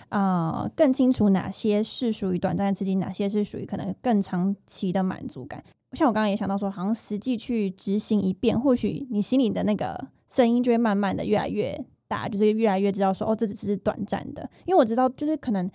[0.09, 5.63] 啊更清楚哪些是属于短暂的刺激，哪些是属于可能更长期的满足感。
[5.93, 11.85] 像我刚刚也想到说，好像实际去执行一遍，或许你心里的那个声音就会慢慢的越来越。
[12.13, 15.71] 大就是越来越知道说哦，这只是短暂的，因为我知道就是可能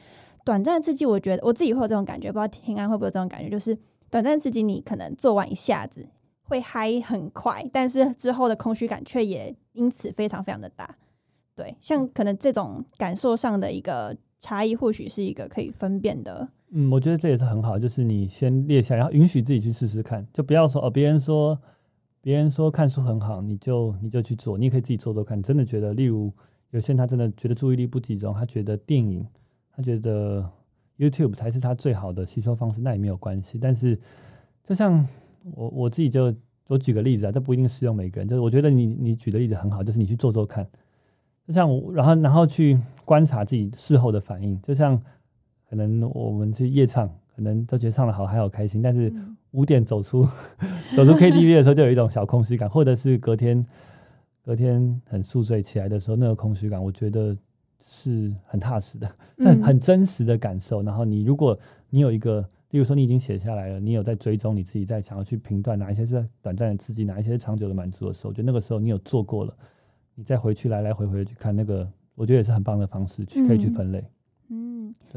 [0.46, 3.76] 短暂的刺激，我觉得我自己会有这种感觉，不知道平安会不会有这种感觉，就是
[4.12, 6.08] 短暂刺激你可能做完一下子
[6.44, 10.96] 会嗨很快，但是之后的空虚感却也因此非常非常的大。
[11.56, 16.48] 对，像可能这种感受上的一个差异，或许是一个可以分辨的。
[16.72, 21.60] 嗯，我觉得这也是很好，就是你先列下，然后允许自己去试试看，就不要说哦，别人说。
[22.28, 25.42] 别人说看书很好，你就你就去做，你也可以自己做做看。
[25.42, 26.30] 真的觉得，例如
[26.72, 29.26] 有些人他真的觉得注意力不集中，他觉得电影
[29.72, 30.46] 他觉得
[30.98, 33.58] YouTube 才是他最好的吸收方式，那也没有关系。
[33.58, 33.98] 但是，
[34.66, 35.08] 就像
[35.54, 36.36] 我我自己就
[36.68, 38.28] 我举个例子啊，这不一定适用每个人。
[38.28, 40.68] 就是我觉得你你举的例子很好，就是你去做做看，
[41.48, 44.62] 就像我然后然后去观察自己事后的反应。
[44.64, 45.02] 就像
[45.70, 48.82] 可能我们去夜唱，可能都觉得唱的好，还好开心。
[48.82, 49.14] 但是
[49.52, 50.28] 五点走出
[50.96, 53.66] 走出 KTV 的时候，就有一种小空虚感，或者是隔天。
[54.44, 57.36] 隔天很宿醉起来的时候，那个空虚感，我觉得
[57.84, 60.82] 是很踏实的，很很真实的感受。
[60.82, 69.54] 然后你如果你有一个，例如说你已经写下来了，你有在追踪你自己，在想要去评断哪一些是短暂的刺激，哪一些是长久的满足的时候，就那个时候你有做过了，
[70.16, 74.00] 你再回去来来回回去看那个，我觉得也是很棒的方式，去可以去分类。
[74.00, 74.06] 嗯，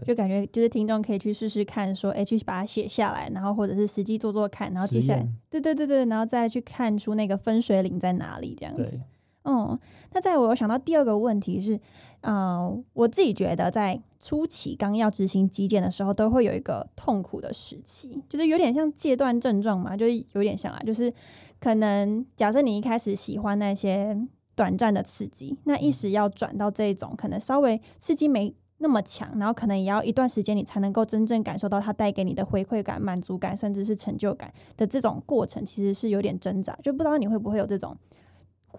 [0.07, 9.00] 就感觉就是听众可以去试试看，说哎，去把它写下来，然后或者是实际做做看，然后接下来，对对对对，然后再去看出那个分水岭在哪里，这样子。
[9.44, 9.79] 嗯，
[10.12, 11.81] 那在我有想到第二个问题是，
[12.20, 21.12] 嗯，我自己觉得在初期刚要执行基建的时候，都会有一个痛苦的时期，就是有点像戒断症状嘛，就是有点像啊，就是
[21.59, 24.14] 可能假设你一开始喜欢那些
[24.55, 37.97] 短暂的刺激，那一时要转到这种可能稍微刺激没那么强，然后可能也要一段时间你才能够真正感受到它带给你的回馈感、满足感，甚至是成就感的这种过程，其实是有点挣扎，就不知道你会不会有这种。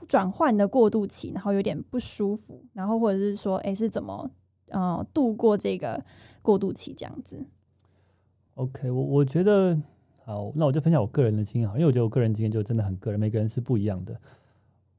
[0.08, 4.32] 转换的过渡期，然后有点不舒服，然后或者是说，哎，是怎么
[4.70, 6.02] 呃度过这个
[6.42, 7.46] 过渡期这样子
[8.56, 9.78] ？OK，我我觉得
[10.24, 14.18] 好，那我就分享我个人的经验，因为我觉得我个人经验就真的很个人，每个人是不一样的。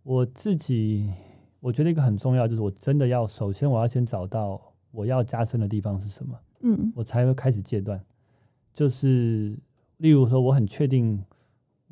[0.02, 1.10] 我自己
[1.60, 8.00] 我觉得一个很重要，就是我真的要首先我要先找到我要加深的地方是什么，嗯，我才会开始戒断。
[8.72, 9.58] 就是
[9.96, 11.24] 例如说，我很确定。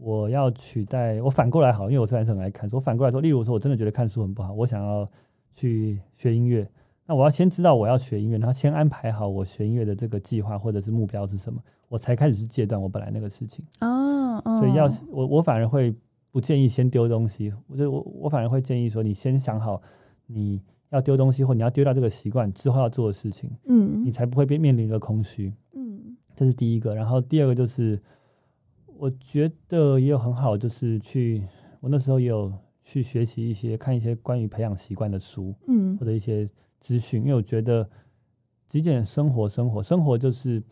[0.03, 2.77] 我要取代我反过来好，因为我虽然是很爱看书。
[2.77, 5.07] 我反过来说，例如说，我真的觉得看书很不好，我想要
[5.55, 6.67] 去学音乐。
[7.05, 13.63] 那我要先知道我要学音乐，然后先安排好我学音乐的这个计划或者是目标是什么，我才开始去戒断我本来那个事情。
[13.83, 15.95] 哦，所以要我我反而会
[16.31, 17.53] 不建议先丢东西。
[17.67, 19.83] 我就我我反而会建议说，你先想好
[20.29, 25.53] 你要丢东西或你要丢掉这个习惯之后要做的事情，嗯，你才不会被面临一个空虚。
[25.73, 26.95] 嗯，这是第一个。
[26.95, 28.01] 然后第二个就是。
[29.03, 31.43] 我觉得也有很好，就是去
[31.81, 32.53] 我那时候也有
[32.85, 36.47] 去学习一些看一些关于培养习惯的书，嗯，或者一些
[36.81, 37.89] 资讯，因为我觉得
[38.67, 40.63] 极简生活，生活，生活就是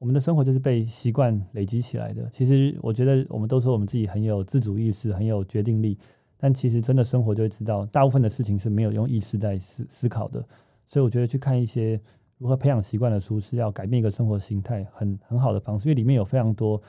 [0.00, 2.28] 我们的生活就是被习惯累积起来的。
[2.32, 5.96] 其实我觉得我们都说我们自己很有自主意识，很有决定力，
[6.38, 10.42] 但其实真的生活就会知道，大部分的事情是没有用意识在思思考的。
[10.88, 12.00] 所以我觉得去看一些
[12.38, 16.80] 如何培养习惯的书，是要改变一个生活形态很很好的方式，因为里面有非常多。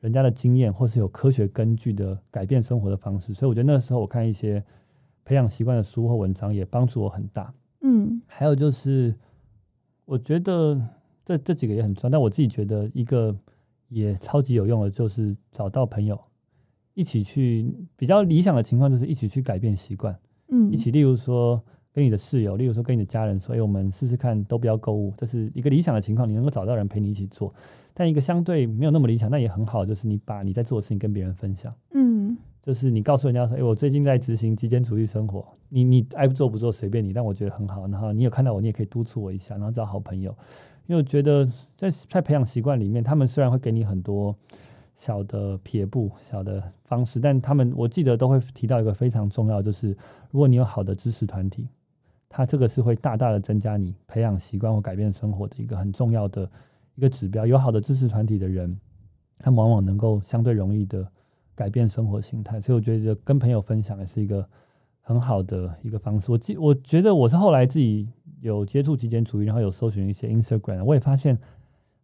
[0.00, 4.62] 人家的经验，或是有科学根据的改变生活的方式，所以我觉得那时候我看一些
[5.24, 7.52] 培养习惯的书或文章，也帮助我很大。
[7.80, 9.12] 嗯，还有就是，
[10.04, 10.78] 我觉得
[11.24, 13.34] 这这几个也很重要，但我自己觉得一个
[13.88, 16.20] 也超级有用的，就是找到朋友
[16.96, 17.72] 一起去。
[17.96, 20.18] 比较理想的情况就是一起去改变习惯。
[20.48, 27.54] 嗯，一起，例如说跟你的室友，例如说跟你的家人说：“哎，我们试试看，都不要购物。”这是一个理想的情况，你能够找到人陪你一起做。
[27.94, 37.86] 但一个相对没有那么理想，但也很好，就是你把你在做的事情跟别人分享，嗯，就是你告诉人家说，哎，我最近在执行极简主义生活，你你爱做不做随便你，但我觉得很好。
[37.88, 40.30] 然后你有看到我，你也可以督促我一下，然后找好朋友，
[40.86, 44.36] 因为我觉得在在培养习惯里面，他们虽然会给你很多
[44.96, 49.96] 小的撇步、小的方式，但他们我记得都会提到一个非常重要，就是
[50.30, 51.68] 如果你有好的知识团体，
[52.28, 56.50] 它这个是会大大的增加你培养习惯或改变生活的一个很重要的。
[56.94, 58.74] 一个指标，有好的支持团体的人，
[59.38, 61.06] 他往往能够相对容易的
[61.54, 62.58] 改变生活形态。
[62.58, 64.48] 所以我觉得跟朋友分享也是一个
[65.02, 66.32] 很好的一个方式。
[66.32, 68.08] 我记，我觉得我是后来自己
[68.40, 71.38] 有接触极简主义，然后有搜寻一些 Instagram，我也发现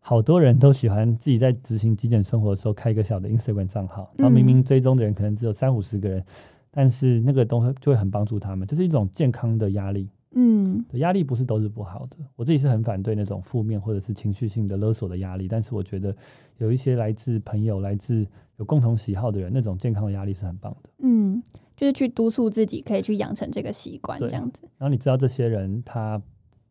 [0.04, 6.24] 好多人都喜欢自己在执行极简生活的时候开一个小的 Instagram 账号，然后明明追踪的人可能只有三五十个人，
[6.72, 10.08] 但是那个东西就会很帮助他们，就是一种健康的压力。
[10.34, 12.16] 嗯，压力不是都是不好的。
[12.34, 16.14] 我自己是很反对那种负面或者是情绪性的勒索的压力，但是我觉得
[16.58, 20.90] 有一些来自朋友、来自有共同喜好的人，那种健康的压力是很棒的。
[20.98, 21.40] 嗯，
[21.76, 24.62] 就是去督促自己，可以去养成这个习惯，这样子。
[24.78, 26.20] 然后你知道，这些人他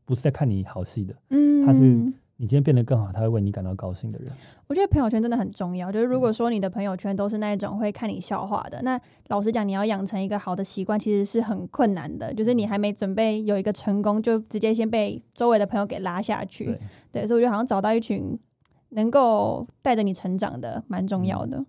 [0.04, 2.12] 不是在看你好戏的，嗯，他是。
[2.41, 4.27] 你今天变得更好，他会为你感到高兴的人。
[4.65, 5.91] 我觉得朋友圈真的很重要。
[5.91, 12.34] 就是如果说你的朋友圈都是那种会看你笑话的，那老实讲，你要养成一个好的习惯，其实是很困难的。
[12.34, 16.75] 就是你还没准备有一个成功，就直接先被周围的朋友给拉下去。
[17.12, 18.36] 对，所以我觉得好像找到一群
[18.89, 21.58] 能够带着你成长的，蛮重要的。
[21.58, 21.63] 那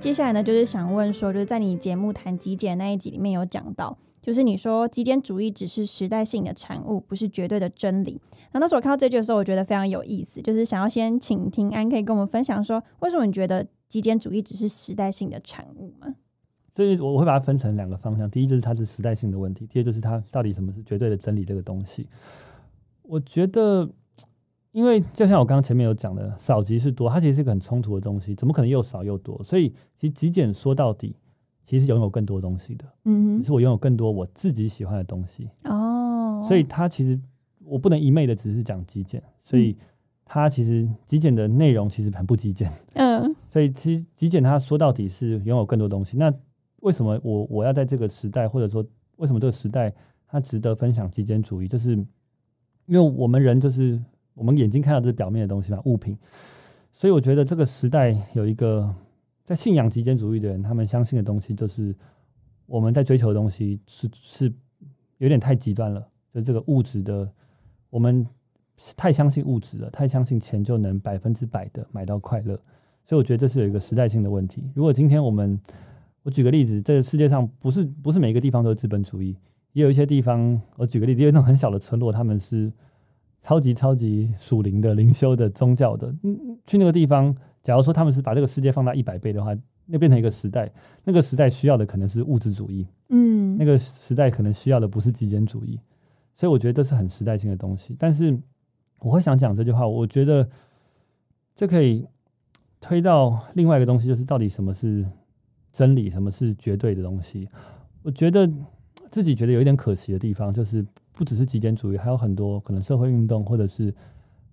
[0.00, 8.18] 接下来呢，就是想问说，就是在你节目谈极简那一集里面有讲到，就是你说极简主义只是时代性的产物，不是绝对的真理。
[8.52, 16.14] 那那时我看到这句的时候，我觉得非常有意思，就是想要先请听安可以跟我们分享说，为什么你觉得极简主义只是时代性的产物吗？
[16.74, 22.08] 所以我会把它分成两个方向，第一就是它是时代性的问题，第二就是它到底什么是绝对的真理这个东西。
[23.02, 23.90] 我觉得。
[24.72, 29.42] 因为就像我刚刚前面有讲的，少即是多，它其实是一个很冲突的东西，怎么可能又少又多？
[29.42, 31.16] 所以其实极简说到底，
[31.66, 36.44] 其实拥有更多东西的，嗯，只是我拥有更多我自己喜欢的东西哦。
[36.46, 37.20] 所以它其实
[37.64, 39.76] 我不能一昧的只是讲极简，所以
[40.24, 43.34] 它其实极简的内容其实很不极简，嗯。
[43.50, 46.16] 所以其实极简它说到底是拥有更多东西。
[46.16, 46.32] 那
[46.82, 49.92] 为什么我我要在这个时代，或者说为什么这个时代
[50.28, 51.66] 它值得分享极简主义？
[51.66, 51.96] 就是
[52.86, 54.00] 因为我们人就是。
[54.40, 56.16] 我们眼睛看到这表面的东西嘛，物品。
[56.94, 58.90] 所以我觉得这个时代有一个
[59.44, 61.94] 在信仰极简主义的人，他们相信的东西就是
[62.64, 64.50] 我们在追求的东西是是
[65.18, 66.08] 有点太极端了。
[66.32, 67.30] 就这个物质的，
[67.90, 68.26] 我们
[68.96, 72.58] 太相信物质了，太相信钱就能百分之百的买到快乐。
[73.04, 74.70] 所以我觉得这是有一个时代性的问题。
[74.74, 75.60] 如果今天我们，
[76.22, 79.36] 我举个例子，这个世界上不是不是每个地方都是资本主义，
[79.74, 82.72] 也有一些地方，我举个例子，因为那种很小的村落，他们是。
[83.42, 90.70] 超级超级属灵的灵修的宗教的，嗯，去那个地方，假如说他们是把这个世界放大一百倍的话，那变成一个时代，
[91.04, 95.80] 那个时代需要的可能是物质主义，嗯，那个时代可能需要的不是极简主义，
[96.36, 97.96] 所以我觉得这是很时代性的东西。
[97.98, 98.38] 但是
[98.98, 100.46] 我会想讲这句话，我觉得
[101.56, 102.06] 这可以
[102.78, 105.06] 推到另外一个东西，就是到底什么是
[105.72, 107.48] 真理，什么是绝对的东西。
[108.02, 108.48] 我觉得
[109.10, 110.84] 自己觉得有一点可惜的地方，就是。
[111.20, 113.94] 不只是极简主义，还有很多可能社会运动，或者是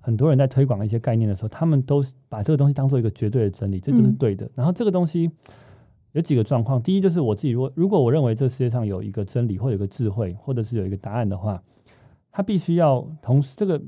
[0.02, 4.52] 很多人在推广一些概念的时候，他们都把这个东西当做一个绝对的真理，这就是对的。
[4.54, 5.32] 然后这个东西
[6.12, 11.64] 有几个状况，第一就是我自己，如果如果我认为这世界上有一个真理，或有一个智慧，或者是有一个答案的话，
[12.34, 13.82] 它必须要同时这个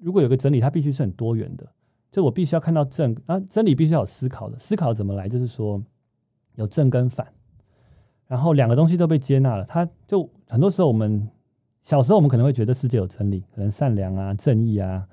[0.00, 1.68] 如果有个真理，它必须是很多元的，
[2.10, 5.84] 就我必须要看到正啊，真理必须要有思考的，思考怎么来，就是说
[6.54, 7.26] 有正跟反，
[8.26, 11.28] 然后两个东西都被接纳了，它就很多时候我们。
[11.84, 15.06] 小时候我们可能会觉得世界有真理，可能善良啊、正义啊，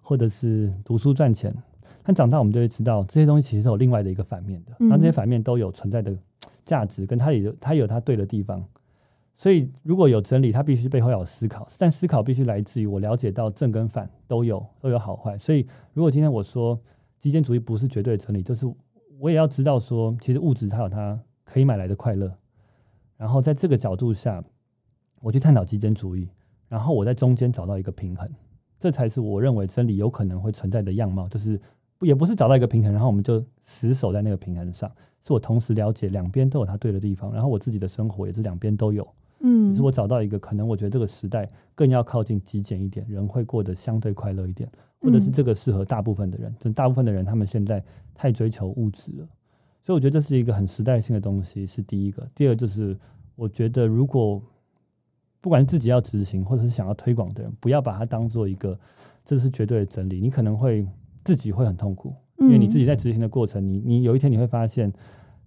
[0.00, 1.54] 或者是读书赚钱。
[2.02, 4.72] 但长大我们就会知道，这些东西其实是有另外的一个反面的。
[4.78, 6.16] 那这些反面都有存在的
[6.64, 8.64] 价值，跟它有它有它对的地方。
[9.36, 15.36] 所以如果有真理，它必须背后要有思考，但思考必须来自于我了解到正跟反都有都有好坏。
[15.36, 16.80] 所以如果今天我说
[17.18, 18.66] 极简主义不是绝对真理，就是
[19.18, 22.32] 我也要知道说，其实物质它有它可以买来的快乐。
[23.18, 24.42] 然后在这个角度下。
[25.24, 26.28] 我去探讨极简主义，
[26.68, 28.28] 然后我在中间找到一个平衡，
[28.78, 31.26] 这才是我认为真理有可能会存在的样貌。
[31.26, 31.58] 就是
[32.00, 34.90] 也不是找到一个平衡，然后我们就死守在那个平衡上。
[35.26, 39.08] 是我同时了解两边都有它对的地方，然后我自己的生活也是两边都有。
[39.40, 46.54] 嗯，只是我找到一个可能，我觉得这个时代更要靠近极简一点，人会过得相对快乐一点，或者是这个适合大部分的人。
[46.60, 47.82] 就大部分的人他们现在
[48.14, 49.26] 太追求物质了，
[49.82, 52.28] 所以我觉得这是一个很时代性的东西，是第一个。
[52.34, 52.94] 第二就是
[53.34, 54.42] 我觉得如果
[55.44, 58.80] 不管自己要执行，或者是想要推广的人，不要把它当做一个
[59.26, 60.18] 这是绝对的真理。
[60.18, 60.88] 你可能会
[61.22, 64.90] 自己会很痛苦，因为你自己在执行的过程，你你有一天你会发现，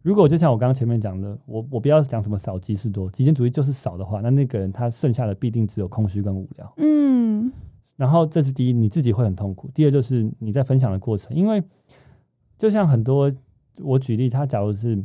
[0.04, 6.74] 如果就像我刚刚前面讲的，我我不要讲什么少即是多，极简主义就是少的话，那那个人他剩下的必定只有空虚跟无聊。
[6.78, 7.52] 嗯，
[7.96, 9.68] 然后这是第一，你自己会很痛苦。
[9.74, 11.64] 第二就是你在分享的过程，因为
[12.60, 13.34] 就像很多
[13.82, 15.04] 我举例，他假如是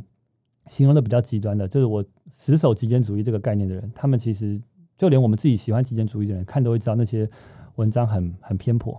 [0.67, 2.05] 形容的比较极端的，就是我
[2.37, 4.61] 死守极简主义这个概念的人，他们其实。
[4.97, 7.27] 就连我们自己喜欢极简主义的人看都会知道那些
[7.75, 8.93] 文章很很偏颇，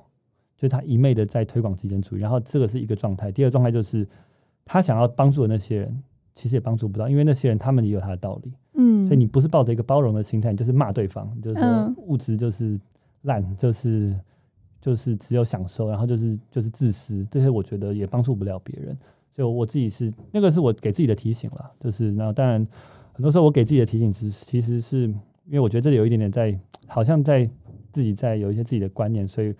[0.56, 3.30] 就是他一昧的在推广极简主义，然后这个是一个状态。
[3.30, 4.06] 第二个状态就是
[4.64, 6.02] 他想要帮助的那些人，
[6.34, 8.52] 其实也帮助不到，因为那些人他们也有他的道理。
[8.74, 12.78] 嗯，所以你不是抱着一个包容的心态，你就是骂对方，就是说物质就是
[13.22, 14.18] 烂，就是
[14.80, 18.98] 就是只有享受，然后就是就是自私，这些我觉得也帮助不了别人。
[19.36, 22.66] 就我自己是那个是我给自己的提醒了，就是那当然
[23.12, 25.14] 很多时候我给自己的提醒是其实是。
[25.46, 27.48] 因为我觉得这里有一点点在，好像在
[27.92, 29.54] 自己在有一些自己的观念，所以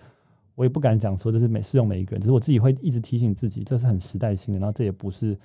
[0.55, 5.37] 我也不敢讲说这是每适用每一个人，只是我自己会一直提醒自己，这是很时代性的，然后这也不是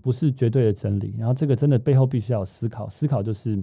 [0.00, 3.60] 不是绝对的真理，然后这个真的背后必须要思考，思考就是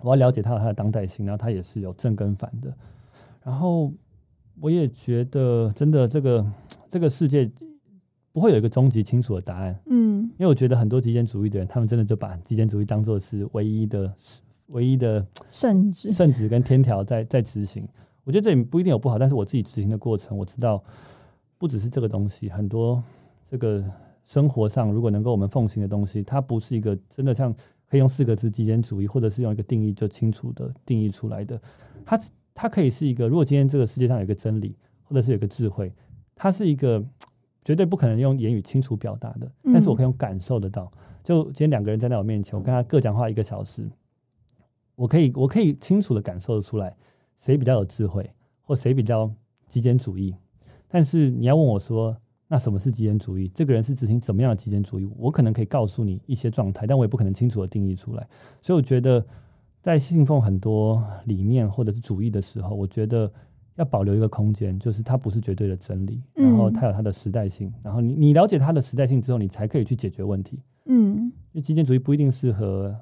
[0.00, 2.74] 我要了解它有它的当代性，然后它也是有正跟反的，
[3.44, 3.92] 然后
[4.60, 6.44] 我也觉得真的这个
[6.90, 7.48] 这个世界
[8.32, 14.12] 不会有一个终极清楚的答案，嗯，因为我觉得很多极简主义的人，他们真的就把极简主义当做是唯一的。
[14.66, 17.86] 唯一的圣旨、圣旨跟天条在在执行，
[18.24, 20.82] 我觉得这也不一定有不好，但是我自己执行的过程，我知道
[21.58, 23.02] 不只是这个东西，很多
[23.50, 23.84] 这个
[24.26, 27.52] 生活上如果能够我们奉行的东西，它不是一个真的像
[27.88, 31.60] 可以用四个字极简主义，或者是用一个定义就清楚的定义出来的。
[32.04, 32.20] 它
[32.54, 35.92] 它可以是一个，如果今天这个世界上有一个真理，或者是有个智慧，
[36.34, 37.04] 它是一个
[37.64, 40.90] 绝对不可能用言语清楚表达的，但是我可以用感受得到。
[41.22, 43.88] 就今天两个人站在我面前，我跟他各讲话一个小时，
[44.94, 46.94] 我可以我可以清楚的感受得出来，
[47.38, 48.30] 谁比较有智慧，
[48.60, 49.30] 或谁比较
[49.66, 50.34] 极简主义。
[50.88, 52.16] 但是你要问我说，
[52.48, 53.50] 那什么是极简主义？
[53.54, 55.08] 这个人是执行怎么样的极简主义？
[55.16, 58.28] 我可能可以告诉你一些状态，但我也不可能清楚的定义出来。
[58.60, 59.24] 所以我觉得，
[59.80, 63.32] 在信奉很多理念或者是主义的时候，我觉得
[63.76, 67.72] 要保留一个空间，就是它不是绝对的真理，然后它有它的时代性。
[67.82, 70.60] 然后你你了解它的时代性之后，你才可以去解决问题。
[70.84, 72.94] 嗯，因为极简主义不一定适合。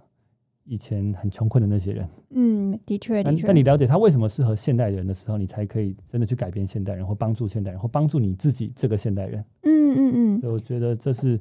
[0.64, 3.46] 以前很穷困的那些人，嗯，的确，的确。
[3.46, 9.44] 但你了解他为什么适合现代人的时候，你才可以真的去改变现代人，或帮助现代人，或帮助你自己这个现代人。
[9.62, 10.40] 嗯嗯嗯。
[10.40, 11.40] 所以我觉得这是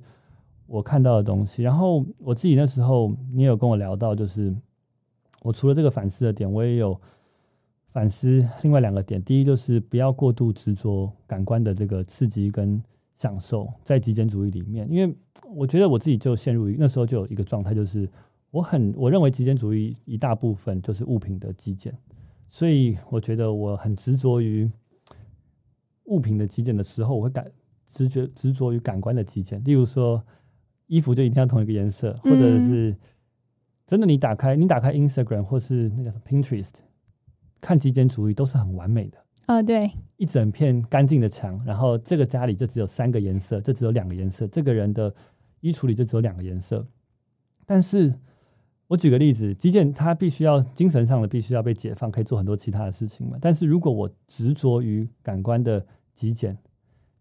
[0.65, 1.61] 我看到的东西。
[1.61, 4.55] 然后我自己那时候，你也有跟我聊到，就是
[5.43, 6.99] 我除了这个反思的点，我也有
[7.91, 9.21] 反思另外两个点。
[9.21, 12.81] 第一就是不要过度执着感官的这个刺激跟
[13.15, 15.15] 享受，在极简主义里面，因为
[15.53, 18.09] 我觉得我自己就陷入那时候就有一个状态，就是。
[18.51, 21.95] 我很我认为极简主义一大部分就是物品的极简，
[22.49, 24.67] 所以我觉得我很执着于
[26.05, 27.51] 物品的极简的时候，我会感
[27.85, 29.63] 直觉执着于感官的极简。
[29.63, 30.25] 例如说，
[30.87, 32.97] 衣服就一定要同一个颜色，或者是
[33.85, 36.73] 真的你打开你打开 Instagram 或是那个 Pinterest
[37.61, 45.13] 看极简主义都是很完美的啊，对，一整片干净的墙，然后这个家里就只有三个颜色，这只有两个颜色，这个人的
[45.59, 46.87] 衣橱里就只有两个颜色，
[47.67, 48.11] 但是。
[48.89, 53.37] 我举个例子，极简它必须要精神上的必须要被解放，可以做很多其他的事情嘛。
[53.39, 55.85] 但是如果我执着于感官的
[56.15, 56.57] 极简，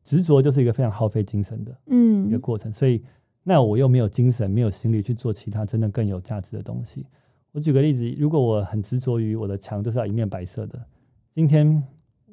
[0.03, 2.73] 执着就是一个非常耗费精神的嗯一个过程。
[2.73, 3.03] 所以
[3.45, 7.05] 那我又没有精神，没有心力去做其他真的更有价值的东西。
[7.53, 10.83] 我举个例子，如果我很执着于我的墙就是要一面白色的，
[11.35, 11.83] 今天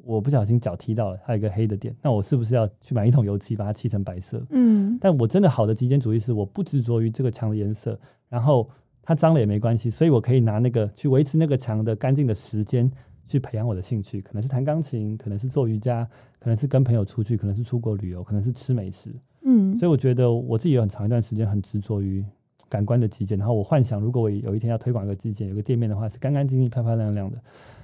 [0.01, 4.41] 我不小心脚踢到了，它有一个黑的点，那我是不是要去买一桶油漆把它漆成白色？
[4.51, 8.69] 嗯，但我真的好的极简主义是我不执着于这个墙的颜色，然后。
[9.05, 12.91] 它脏了也没关系，所以我可以拿那个去维持那个墙的干净的时间，
[13.27, 16.05] 去培养我的兴趣，可能是弹钢琴，可能是做瑜伽，
[16.39, 19.11] 可能是跟朋友出去，可能是出国旅游，可能是吃美食。
[19.43, 22.25] 嗯，所以我觉得我自己有很长一段时间很执着于
[22.67, 27.37] 感官的极简，然后我幻想如果我有一天要推广一个极简，有个店面的话是干干净净、漂漂亮亮的。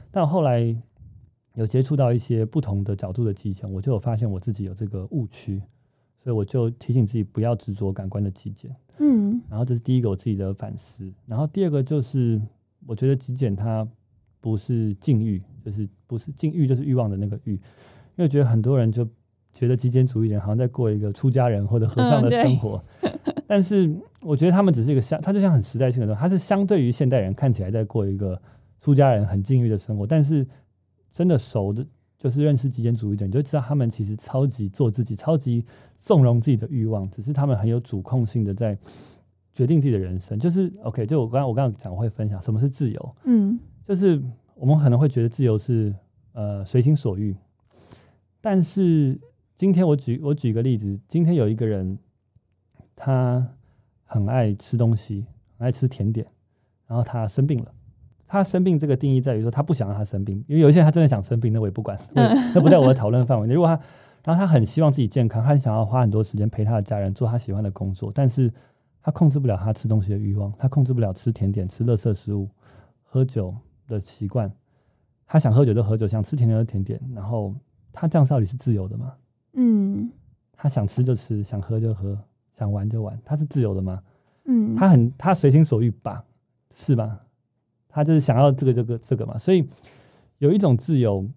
[0.10, 0.76] 但后来
[1.54, 5.62] 有接触到一些不同的角度的极简，我就有发现我自己有这个误区。
[6.24, 11.12] 所以我就提醒自己不要执着感官的极简，嗯，然后这是第一个我自己的反思。
[11.26, 12.40] 然后第二个就是，
[12.86, 13.88] 我觉得极简它
[14.40, 17.54] 不是禁欲，就是不是禁欲，就是欲望的那个欲。
[17.54, 17.60] 因
[18.18, 19.04] 为我觉得很多人就
[19.52, 22.80] 觉得极简主义人好像在过一个出家人或者和尚的生活，
[23.48, 28.40] 但是我觉得他们只是一个相，它就像很时代性的东西，他是相对于现代人看起来在过一个
[28.80, 30.46] 出家人很禁欲的生活，但是
[31.14, 31.84] 真的熟的。
[32.22, 35.66] 就是认识极简主义者，你就知道他们其实超级做自己，超级
[36.00, 38.78] 纵容自己的欲望，只是他们很有主控性的在
[39.52, 40.38] 决定自己的人生。
[40.38, 43.16] 就是 OK，就我刚刚我刚刚讲，我会分享什么是自由。
[43.24, 44.22] 嗯，就是
[44.54, 45.92] 我们可能会觉得自由是
[46.34, 47.36] 呃随心所欲，
[48.40, 49.20] 但是
[49.56, 51.98] 今天我举我举个例子，今天有一个人
[52.96, 53.44] 他
[54.06, 55.26] 很爱吃东西，
[55.58, 56.28] 爱吃甜点，
[56.86, 57.74] 然后他生病了。
[58.32, 63.54] 他生病这个定义在于说，他不想让他生病，因为有一些人他真的想生病，那我也不管， 那不在我的讨论范围内。
[63.54, 63.74] 如果他，
[64.24, 68.50] 然后他很希望自己健康，他想要花很多时间陪他的家人，做他喜欢的工作，但是
[69.02, 72.48] 他控制不了他吃东西的欲望，他控制不了吃甜点、吃垃圾食物、
[73.04, 73.54] 喝酒
[73.86, 74.50] 的习惯。
[75.28, 77.54] 他想喝酒就喝酒，想吃甜点就甜点，然后
[77.92, 79.14] 他这样到底是自由的吗？
[79.56, 80.10] 嗯，
[80.54, 82.18] 他想吃就吃，想喝就喝，
[82.54, 84.02] 想玩就玩，他是自由的吗？
[84.46, 86.24] 嗯，他很他随心所欲吧，
[86.76, 87.20] 是吧？
[87.92, 89.68] 他就是想要这个、这个、这个嘛，所以
[90.38, 91.28] 有一种自由，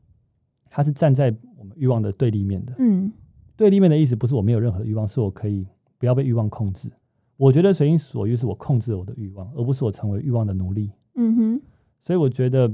[0.71, 2.73] 它是站在我们欲望的对立面的。
[2.79, 3.13] 嗯，
[3.57, 5.67] 对立面的意思不是我没有任何欲望，是我可以
[5.99, 6.89] 不要被欲望控制。
[7.37, 10.93] 我觉得随心所欲是我控制我的欲望，而不是我成为欲望的奴隶。
[11.17, 11.63] 嗯哼，
[12.01, 12.73] 所以我觉得，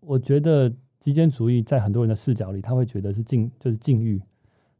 [0.00, 4.20] 我觉得极简主义在很多人的视角里，他会觉得是禁，就是禁欲。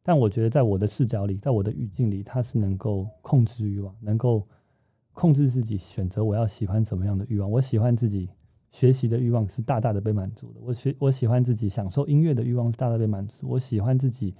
[0.01, 4.47] 但我觉得在我的视角里，在我的语境里，它是能够控制欲望，能够。
[5.13, 8.29] 控制自己选择我要喜欢怎么样的欲望，我喜欢自己
[8.71, 10.59] 学习的欲望是大大的被满足的。
[10.61, 13.35] 我学我喜欢自己享受音乐的欲望是大大被满足。
[13.41, 14.33] 我喜欢自己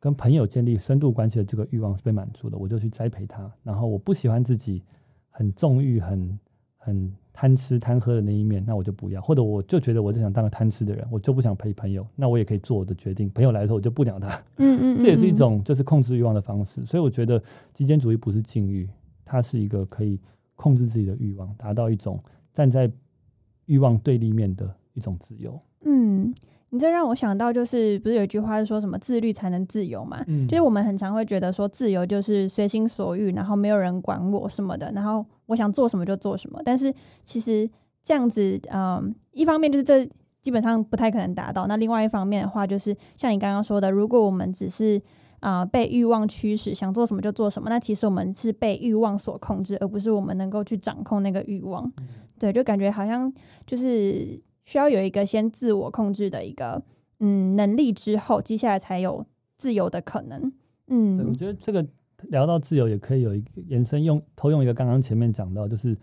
[0.00, 3.50] 跟朋友建立深度关系的这个欲望是被满足的，我就去栽培它。
[3.62, 4.82] 然后我不喜欢自己
[5.30, 6.38] 很纵欲、很
[6.76, 13.30] 很贪吃贪喝的那一面，那我就不要；或者我就觉得我就想当个贪吃的人，我就不想陪朋友，那我也可以做我的决定。
[13.30, 14.28] 朋友来的时候，我就不鸟他。
[14.56, 16.84] 嗯嗯，这也是一种就是控制欲望的方式。
[16.84, 17.40] 所以我觉得
[17.72, 18.88] 极简主义不是禁欲，
[19.32, 20.20] 它是一个可以
[20.54, 22.22] 控制自己的欲望，达到一种
[22.52, 22.90] 站在
[23.64, 25.58] 欲望对立面的一种自由。
[25.84, 26.34] 嗯。
[26.74, 30.24] 你这让我想到，就是不是有一句话是说什么自律才能自由嘛？
[30.26, 36.62] 嗯，就是我们很常会觉得说自由就是随心所欲，然后没有人管我什么的，然后我想做什么就做什么。
[36.64, 36.90] 但是
[37.24, 37.68] 其实
[38.02, 40.08] 这样子，嗯，一方面就是这
[40.40, 41.66] 基本上不太可能达到。
[41.66, 44.98] 那另外一方面的话，就是像你刚刚说的，如果我们只是
[45.42, 51.92] 啊被欲望驱使，想做什么就做什么，那其实我们是被欲望所控制，而不是我们能够去掌控那个欲望。
[52.38, 53.30] 对，就感觉好像
[53.66, 54.40] 就是。
[54.64, 56.80] 需要有一个先自我控制的一个
[57.18, 59.26] 嗯能力之后，接下来才有
[59.58, 60.52] 自由的可能。
[60.86, 61.84] 嗯，对，我觉得这个
[62.28, 65.98] 聊到自由，也可以有一个延伸，用偷用一个刚刚前面讲到，就是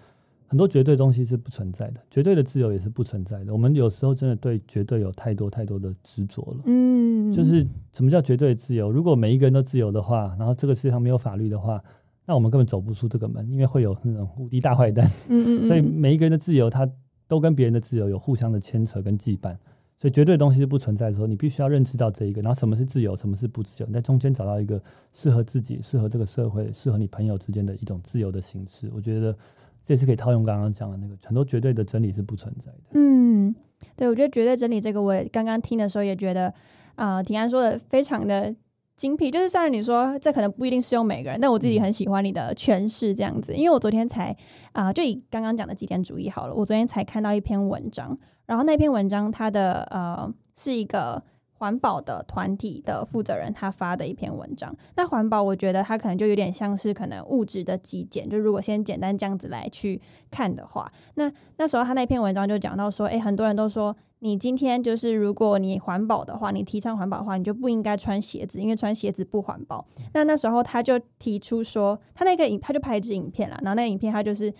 [0.45, 3.53] 很多绝对东西是不存在的，绝对的自由也是不存在的。
[3.53, 6.57] 我们有时候真的对绝对有太多太多的执着了。
[6.65, 8.91] 嗯，就是什么叫绝对自由？
[8.91, 11.83] 如果每一个人都自由的话，然后这个世界上没有法律的话，
[12.25, 15.09] 那我们根本走不出这个门，因为会有那种无敌大坏蛋。
[15.29, 16.89] 嗯嗯， 所以每一个人的自由，他。
[17.29, 19.55] 都跟别人的自由有互相的牵扯跟羁绊，
[19.99, 24.81] 所以绝对的东西是不存在的时候，你必须要认知到这一个，然后什么是自由，什么是不自由，你在中间找到一个
[25.13, 28.89] 适合自己、适合这个社会、适合你朋友之间的一种自由的形式。
[28.95, 29.37] 我觉得
[29.85, 32.79] 这是可以套用刚刚讲的那个，很多绝对的真理是不存在的。
[32.93, 33.53] 嗯，
[33.95, 36.51] 对，我觉得绝对真理这个，我也刚刚听的时候也觉得
[36.99, 38.55] 啊，庭安说的非常的。
[38.99, 43.55] 精辟就是，虽然你说这可能不一定适用每个人，但我自己很喜欢你的诠释这样子。
[43.55, 44.35] 因为我昨天才
[44.73, 51.23] 啊，就以刚刚讲的极简主义好了，我昨天才看到一篇文章，然后那篇文章它的呃是一个
[51.53, 54.75] 环保的团体的负责人他发的一篇文章。
[54.97, 63.95] 那环保，我觉得他可能就有点像是可能物质的极简，就如果先简单这样子来去看的话，那那时候他那篇文章就讲到说，诶，很多人都说。
[64.19, 69.85] 你今天就是，如果你环保的话，你提倡环保的话，你就不应该穿鞋子，因为穿鞋子不环保。
[70.13, 74.53] 那那时候他就提出说，他那个影他就拍一支影片了，然后那个影片他就是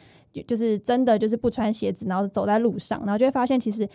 [0.48, 3.88] 就是真的就是不穿鞋子，然后走在路上，然后就会发现其实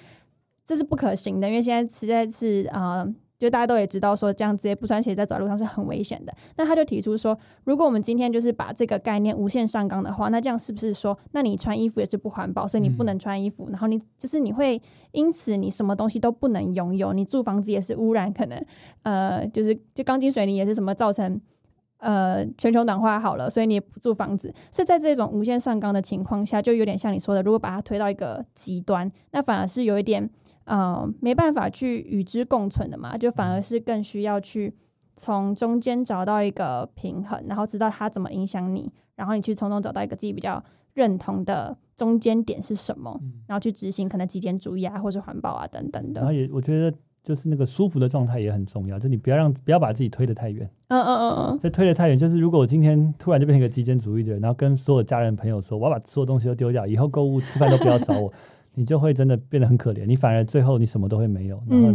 [0.67, 3.07] 这是不可行的，因为现在实在是啊。
[3.39, 6.33] 就大家都也知道，说这样直接不穿鞋在走路上是很危险的。
[6.57, 14.81] 那他就提出说，如果我们今天就是把这个概念无限上纲的话，那这样是不是说，那你穿衣服也是不环保，所以你不能穿衣服，然后你就是你会
[15.13, 18.65] 因此你什么东西都不能拥有，你住房子也是污染，可能
[19.03, 21.41] 呃就是就钢筋水泥也是什么造成
[21.99, 24.55] 呃全球暖化好了，所以你也不住房子。
[24.71, 30.31] 所以在这种无限上纲的情况下，就有点像你说的，如果把它推到一个极端，那反而是有一点。
[30.67, 34.75] 嗯，没办法去与之共存的嘛，就反而是更需要去
[35.17, 40.63] 从中间找到一个平衡，然后知道它怎么影响你，然后你去从中找到一个自己比较
[40.95, 46.21] 认同的中间点是什么，然后去执行可能极简主义啊，或者环保啊等等的。
[46.21, 50.69] 然后也我觉得就是那个舒服的状态也很重要，就你不要让不要把自己推得太远。
[50.89, 51.59] 嗯嗯嗯嗯。
[51.59, 58.33] 就推得太远，就是如果我今天突然就变成一个极简主义的人，然后跟所有家人朋友说我要把所有东西都丢掉，以后购物吃饭都不要找我。
[58.75, 61.93] 你就会真的变得很可怜，你反而最后你什么都会没有，然后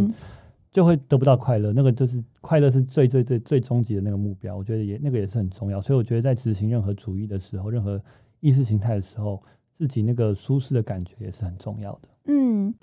[0.71, 1.73] 就会得不到快乐。
[1.73, 5.81] 那个就是快乐是最最最最终极的那个目标，我觉得也那个也是很重要。
[5.81, 8.01] 所以我觉得在执行任何主义的时候，任何
[8.39, 9.41] 意识形态的时候，
[9.77, 12.09] 自己那个舒适的感觉也是很重要的。
[12.25, 12.73] 嗯。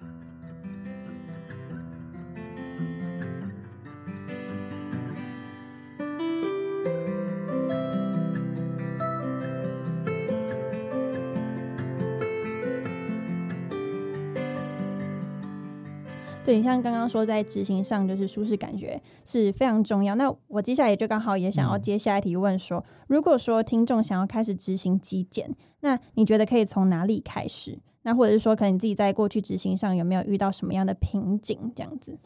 [16.47, 20.15] 对，像刚刚说，在执行上就是舒适感觉是非常重要。
[20.15, 27.77] 那我接下来也就刚好也想要接下一题问说，如果说听众想要开始执行极简，那你觉得可以从哪里开始？
[28.03, 31.73] 那或者是说，可能你自己在过去执行上有没有遇到什么样的瓶颈？
[31.75, 32.17] 这样子，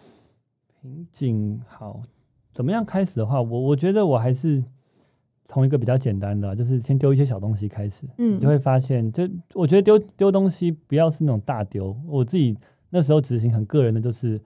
[0.82, 2.02] 瓶颈好，
[2.52, 4.62] 怎么样开始的话，我我觉得我还是
[5.46, 12.54] 从一个比较简单的，就是先丢一些小东西开始，嗯，就会发现，就我觉得丢丢东西不要是那种大丢，我自己。
[12.90, 14.40] 那时候执行很个人的，就是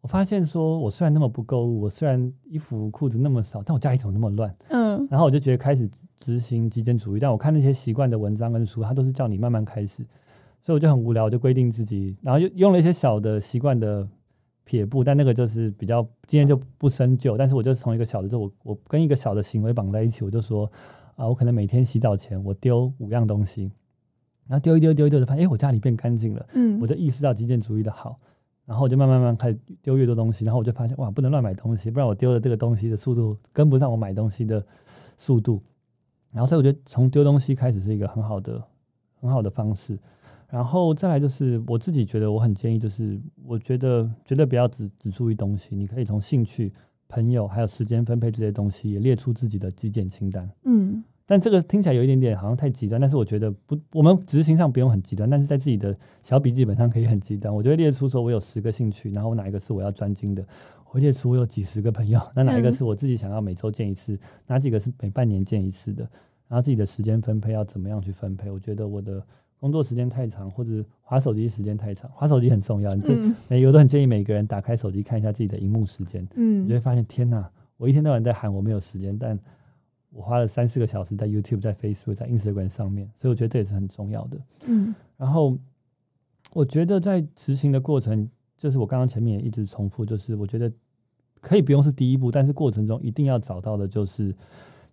[0.00, 4.56] 我发现说，我虽然那么不购物，我虽然衣服裤子那么少，但我家里怎么那么乱？
[4.68, 7.20] 嗯，然后我就觉得开始执行极简主义。
[7.20, 10.06] 但我看那些习惯的文章跟书，它都是叫你慢慢开始，
[10.62, 14.08] 所以我就很无聊，我就规定自己，然后又用了一些小的习惯的
[14.64, 17.36] 撇步，但那个就是比较今天就不深究。
[17.36, 20.70] 但是我就从一个小的，就我我跟一个小的行为绑在一起，我就说
[21.16, 23.70] 啊，我可能每天洗澡前我丢五样东西。
[24.48, 26.46] 然后丢一丢丢一丢就发现，哎，我家里变干净了。
[26.54, 28.18] 嗯，我就意识到极简主义的好，
[28.64, 34.64] 然后我就慢慢慢开始丢越多东西，然后我就发现，哇，不能乱买东西，不然我丢的这个东西的速度跟不上我买东西的
[35.16, 35.62] 速度。
[36.32, 38.62] 然后所以我觉得从丢东西开始是一个很好的
[39.20, 39.98] 很好的方式。
[40.48, 46.72] 然后再来就是我自己觉得我很建议，就是我觉得绝对不要只只注意东西，你可以从兴趣、
[47.08, 50.48] 朋友还有时间分配这些东西，也列出自己的极简清单。
[50.64, 57.54] 嗯，但这个听起来有一点点好像太极端，但是我觉得不，我们执行上不用很极端，但是在自己的小笔记本上可以很极端。
[57.54, 60.46] 我就会列出说我有十个兴趣，然后哪一个是我要专精的，
[60.86, 66.02] 我会列出我有几十个朋友，那哪一个是我自己想要每周见一次，哪几个是每半年见一次的，
[66.48, 68.50] 然后自己的时间分配要怎么样去分配？
[68.50, 69.22] 我觉得我的。
[69.58, 72.94] 工作时间太长，或者划手机时间太长，划手机很重要。
[72.94, 76.24] 嗯，每有的很建议每个人打开手机看一下自己的荧幕时间。
[76.34, 79.36] 嗯，你就会发现，天哪，我一天到晚在喊我没有时间，但
[80.10, 84.36] 我花了三四个小时在 YouTube、在 Facebook、在 Instagram 上面，所以我觉得这也是很重要的。
[84.66, 85.56] 嗯，然后
[86.52, 90.72] 我觉得在执行的过程，就是我刚刚前面也一直重复，就是我觉得
[91.40, 94.34] 可以不用是第一步，但是过程中一定要找到的就是。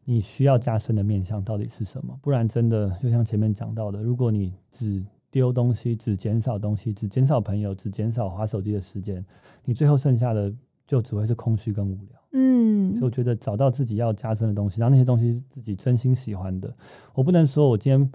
[0.05, 2.19] 你需要加深的面向到底是什么？
[2.21, 5.01] 不然真的就像前面讲到的，如果你只
[5.31, 9.25] 丢东西、只减少东西、只减少朋友、只减少划手机的时间，
[9.63, 10.53] 你最后剩下的
[10.85, 12.19] 就只会是空虚跟无聊。
[12.33, 16.73] 嗯，所以我觉得找到自己要加深的东西，然后那些东西是自己真心喜欢的。
[17.13, 18.11] 我不能说我今天，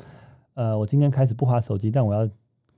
[0.55, 2.29] 呃，我今天开始不划手机，但我要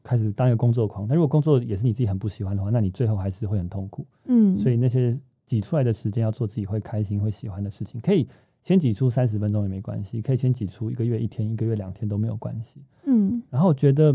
[0.03, 1.09] 开始当一个工作狂。
[1.09, 4.07] 但如果工作也是你自己很不喜欢的话，那你最后还是会很痛苦。
[4.27, 8.29] 嗯，所以那些挤出来的时间要做自己会开心、会喜欢的事情，可以。
[8.63, 12.85] 先挤出三十分钟也没关系，可以先挤出一个月一天、一个月两天都没有关系。
[13.07, 14.15] 嗯，然后我觉得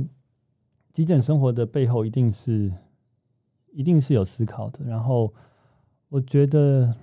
[0.94, 2.72] 极简生活的背后一定是
[3.72, 4.86] 一定是有思考的。
[4.86, 5.34] 然后
[6.10, 6.94] 我觉得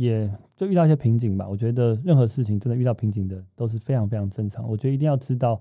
[0.00, 1.48] 也就遇到一些瓶颈吧。
[1.48, 4.68] 我觉得任何事情真的遇到瓶颈的都是非常非常正常。
[4.68, 5.60] 我觉得一定要知道，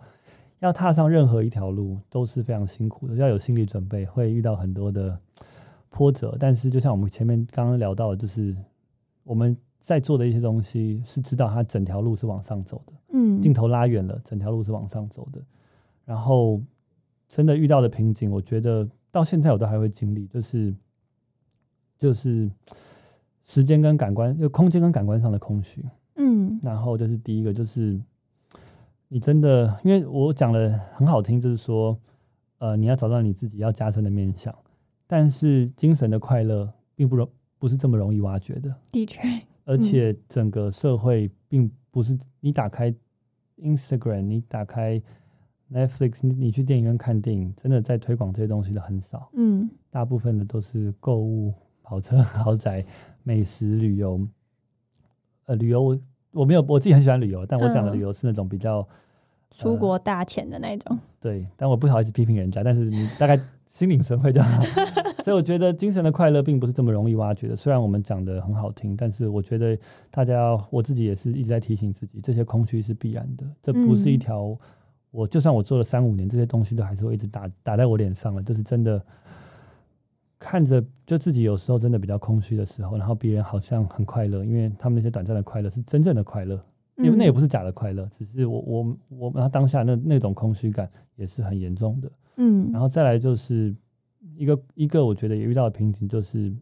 [0.59, 5.19] 要踏上任何一条路都是非常辛苦的，要有心理准备，会遇到很多的
[5.89, 6.37] 波折。
[6.39, 8.55] 但是就像我们前面刚刚聊到的，就是
[9.23, 9.57] 我们。
[9.81, 15.41] 在做的一些东西，是知道它整条路是往上走的，嗯，镜头拉远了，整条路是往上走的。
[16.05, 16.61] 然后
[17.27, 20.75] 真的遇到的瓶颈，我觉得到现在我都还会经历，就是
[21.97, 22.51] 就是
[23.49, 25.83] 时间跟感官，就空间跟感官上的空虚，
[26.17, 26.59] 嗯。
[26.61, 27.99] 然后这是第一个，就是
[29.07, 31.97] 你真的，因为我讲的很好听，就是说，
[32.59, 34.53] 呃，你要找到你自己要加深的面相，
[35.07, 37.27] 但是精神的快乐并不容
[37.57, 39.19] 不是这么容易挖掘的，的确。
[39.65, 42.93] 而且整个社会并不是你打开
[43.57, 45.01] Instagram，你打开
[45.71, 49.31] Netflix，你你去电影院看电影，真的在推广这些东西的很少。
[49.33, 52.85] 嗯，大部分的都是购物、跑车、豪宅、
[53.23, 54.19] 美食、旅游。
[55.45, 55.99] 呃，旅游我
[56.31, 58.87] 我没有，我自己很喜欢旅游，但我讲的旅游是那种比较
[59.49, 60.97] 出国大钱的那种。
[61.19, 64.63] 对，但我不好意思批评人家，但是你大概心领神会就好。
[65.25, 67.55] 所以我觉得精神的快乐并不是这么容易挖掘的。
[67.55, 69.77] 虽然我们讲的很好听，但是我觉得
[70.09, 73.45] 大家，我自己也是一直在提醒自己，这些空虚是必然的。
[73.61, 74.57] 这不是一条，
[75.11, 78.41] 我就算我做了三五年，这些东西都还是会一直打打在我脸上了。
[78.41, 79.03] 就是真的
[80.39, 86.63] 看着，就自己有时候真的比较空虚的时候，然后别人好像很快乐，因为他们那些短暂的快乐是真正的快乐，
[86.97, 92.11] 因为那也不是假的快乐，只是我我我他当下那那种空虚感也是很严重的。
[92.37, 93.75] 嗯，然后再来就是。
[94.35, 96.53] 一个一个，我觉得也遇到的瓶颈就是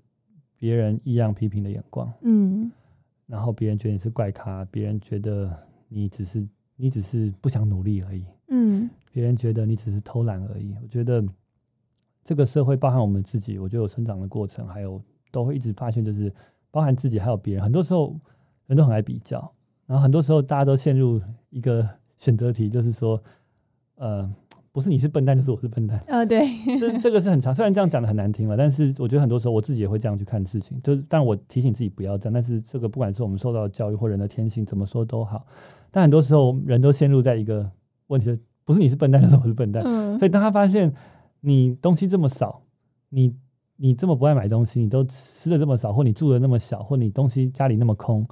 [0.57, 2.71] 别人异样批评的眼光，嗯，
[3.27, 5.55] 然后别人觉得你是怪咖，别人觉得
[5.87, 10.75] 你只是你只是不想努力而已，嗯，别人觉得你只是偷懒而已。
[10.81, 11.23] 我觉得
[12.27, 15.01] 这个社会包含我们自己，我觉得有成长的过程，还有
[15.31, 16.31] 都会一直发现，就是
[16.69, 18.13] 包含自己还有别人，很多时候
[18.65, 19.51] 人都很爱比较，
[19.85, 21.87] 然后很多时候大家都陷入一个
[22.19, 23.19] 选择题，就是说，
[23.95, 24.29] 呃。
[24.73, 25.99] 不是你是笨蛋，就是我是笨蛋。
[26.05, 26.39] 呃，对，
[26.79, 27.51] 这这个是很长。
[27.51, 30.79] 虽然这样讲的很难听了，但是我觉得很多时候我自己也会这样去看事情。
[30.83, 32.33] 就是，但我提醒自己不要这样。
[32.33, 35.47] 但是这个不管是我们受到的教育或人的天性，怎么说都好。
[35.89, 37.67] 但很多时候人都陷入在一个
[38.05, 39.81] 问题：不是你是笨蛋，就是我是笨蛋。
[39.83, 40.19] 嗯。
[40.19, 40.93] 所以当他发现
[41.41, 42.61] 你东西这么少，
[43.09, 43.33] 你
[43.75, 48.27] 你这么不爱买东西，你都吃的这么少，或你住的那么小，或你东西家里那么空。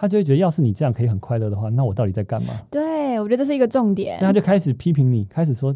[0.00, 2.54] 他就会觉得，要是你这样可以很快乐的话，那我到底在干嘛？
[2.70, 4.16] 对，我觉得这是一个重点。
[4.20, 5.74] 那他就开始批评你，开始说：“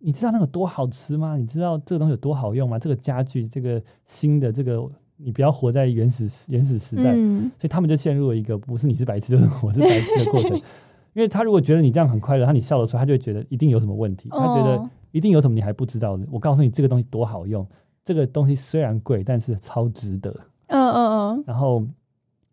[0.00, 1.36] 你知道那个多好吃吗？
[1.36, 2.78] 你知道这个东西有多好用吗？
[2.78, 4.82] 这个家具，这个新的这个，
[5.18, 7.12] 你不要活在原始原始时代。”
[7.60, 10.56] 所以他们就陷入了一个不是你是白痴就是 我是白痴的过程。
[11.12, 14.30] 因为他如果觉得你这样很快乐，他你笑的时候，他就会觉得一定有什么问题。
[14.30, 14.82] 他觉得
[15.12, 16.26] 一定有什么你还不知道的。
[16.30, 17.64] 我告诉你，这个东西多好用，
[18.04, 20.30] 这个东西虽然贵，但是超值得。
[20.66, 21.44] 嗯嗯嗯。
[21.46, 21.86] 然后。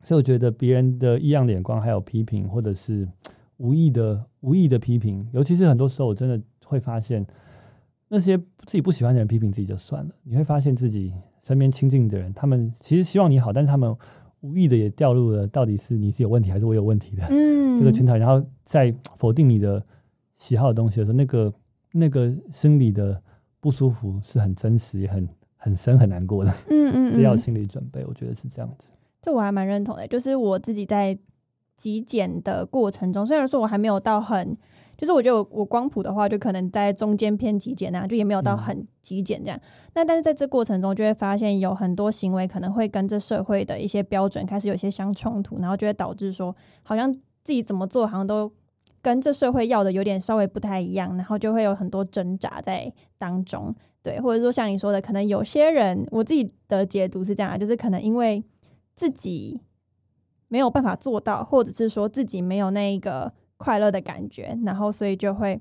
[0.01, 3.05] 所以我觉得别人的异样眼光，还有批评，或者是
[3.57, 7.27] 无意的、无意的批评，尤其是很多时候，我真的会发现
[8.07, 13.93] 那些自己不喜欢的人批评自己就算了，你会发现自己身边亲近的人，他们其实希望你好，但是他们
[14.39, 19.85] 无意的也掉入了到底是你是有问题，还是我有问题的这个圈套，然后在否定你的
[20.37, 21.53] 喜好的东西的时候，那个
[21.91, 23.21] 那个心理的
[23.59, 25.27] 不舒服是很真实，也很
[25.57, 26.51] 很深，很难过的。
[26.69, 28.89] 嗯 嗯，要有心理准备，我觉得是这样子。
[29.21, 31.17] 这我还蛮认同的，就是我自己在
[31.75, 34.57] 极简的过程中，虽然说我还没有到很。
[34.97, 39.57] 就是我觉得我光谱的话，就可能在中间偏极简那样，就也没有到很极简这样。
[39.95, 48.51] 那但是在这过程中，就会发现有很多行为可能会跟这社会的一些标准开始有些相冲突，然后就会导致说，好像自己怎么做好像都
[49.01, 53.75] 跟这社会要的有点稍微不太一样，然后就会有很多挣扎在当中。
[54.01, 58.43] 对，或者说像你说的，可能有些人我自己的解读是这样，就是可能因为
[58.95, 59.59] 自己
[60.47, 63.31] 没有办法做到，或者是说自己没有那一个。
[63.61, 65.59] 快乐的感觉，然后所以就会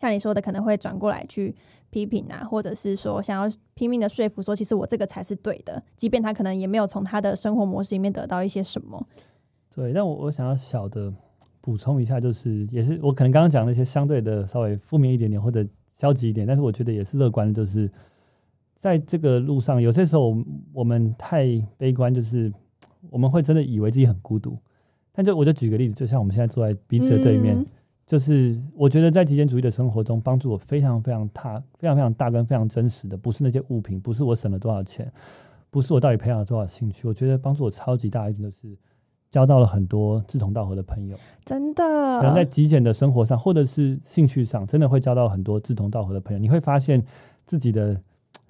[0.00, 1.54] 像你说的，可能会转过来去
[1.90, 9.06] 批评啊，或者是说想要拼命的说服说，其实我这个才是对的，即便他可能也没有从他的生活模式里面得到一些什么。
[9.68, 11.12] 对，但我我想要小的
[11.62, 17.90] 补充一下，就是也是我可能刚刚讲那些相对的稍微负面一点点或者消极一点，但是我觉得也是乐观的，就是
[18.78, 20.36] 在这个路上，有些时候
[20.74, 21.46] 我们太
[21.78, 22.52] 悲观，就是
[23.08, 24.58] 我们会真的以为自己很孤独。
[25.12, 27.64] 但就我就举个例子，就像我们现在坐在彼此的对面，
[28.06, 35.12] 就是我觉得在极简主义的生活中，帮助我非常非常大、非常非常大跟非常真实的，不是那些物品，不是我省了多少钱，
[35.70, 38.76] 不是我到底培养了多少兴趣，我觉得帮助我超级大一点，就是
[39.32, 41.16] 交到了很多志同道合的朋友。
[41.44, 41.82] 真的，
[42.20, 46.38] 可能在极简的生活上，或者是兴趣上，真的会交到很多志同道合的朋友。
[46.38, 47.04] 你会发现
[47.46, 48.00] 自己的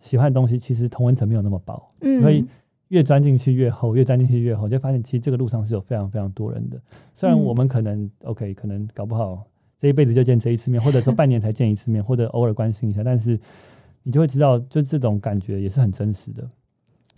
[0.01, 2.45] 喜欢的东西，其实同温层没有那么薄，嗯所以。
[2.89, 6.79] 越钻进去越厚，越钻进去越厚，就发现其实这个路上是有非常非常多人的。
[7.15, 9.45] 虽然我们可能 OK，可能搞不好
[9.81, 13.41] 这一辈子就见这一次面， 或者说半年才见一次面，或者偶尔关心一下，但是
[14.03, 16.47] 你就会知道，就这种感觉也是很真实的。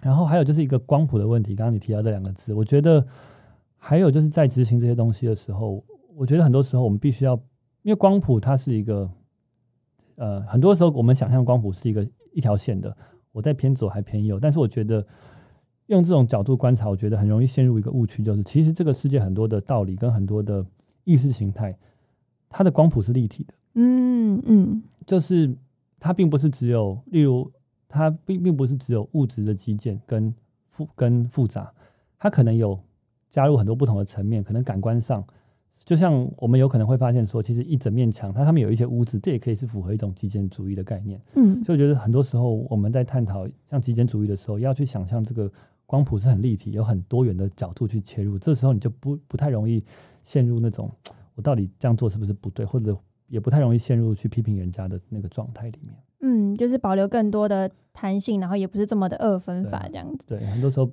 [0.00, 3.04] 然后还有就是一个光谱的问题，刚刚你提到这两个字，我觉得
[3.87, 5.85] 还有就是在执行这些东西的时候，
[6.16, 7.35] 我觉得很多时候我们必须要，
[7.82, 9.11] 因为光谱它是一个，
[10.16, 12.97] 呃，很多时候我们想象光谱是一个一条线的，
[13.30, 15.07] 我在偏左还偏右，但是我觉得。
[15.89, 20.64] 用这种角度观察，我觉得很容易陷入一个误区，就是其实这个世界很多的道理跟很多的
[21.05, 21.76] 意识形态，
[22.49, 23.53] 它的光谱是立体的。
[23.74, 25.55] 嗯嗯，就是
[26.01, 27.53] 它并不是只有，例如
[27.87, 30.35] 它并并不是只有物质的基建跟
[30.70, 31.70] 复跟复杂，
[32.18, 32.80] 它可能有
[33.35, 35.24] 加入很多不同的层面，可能感官上，
[35.85, 41.20] 就像我们有可能会发现说，其实一整面墙它上面有一些污渍，这也可以是符合一种极简主义的概念。
[41.35, 45.51] 嗯，所以我觉得很多时候我们在探讨像极简主义的时候，要去想象这个。
[45.87, 49.85] 光谱是很立体，有很多元的角度去切入，这时候你就不不太容易
[50.22, 50.91] 陷入那种
[51.35, 52.97] 我到底这样做是不是不对，或者
[53.28, 55.95] 也不太容易陷入去批评人家的那个状态里面。
[56.22, 60.24] 嗯，就是保留更多的弹性，然后也不是这么的二分法这样子。
[60.26, 60.91] 对，很多时候。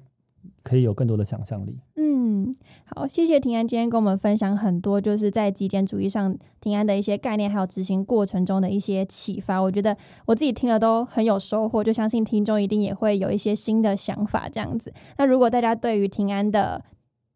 [0.64, 1.78] 可以有更多的想象力。
[1.96, 9.60] 嗯，好，谢谢平安今天跟我们分享很多，就是在极简主义上平安的一些概念，还有执行过程中的一些启发。
[9.60, 14.48] 我觉得我自己听了都很有收获，就相信听众一定也会有一些新的想法。
[14.50, 16.84] 这样子，那如果大家对于平安的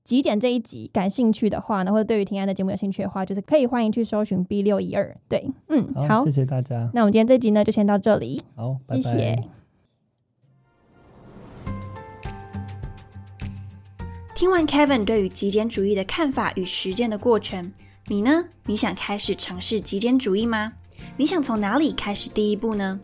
[0.04, 5.16] 极简这一集感兴趣的话呢，或者对于平安的节目有兴趣的话，就是可以欢迎去搜寻 B 六一二。
[5.28, 6.90] 对，嗯，好，谢谢大家。
[6.94, 8.42] 那我们今天这集呢，就先到这里。
[8.56, 9.65] 好，谢谢。
[14.36, 17.72] 听完 Kevin 对于极简主义的看法与实践的过程，
[18.08, 18.44] 你呢？
[18.66, 20.74] 你想开始尝试极简主义吗？
[21.16, 23.00] 你想从哪里开始第一步呢？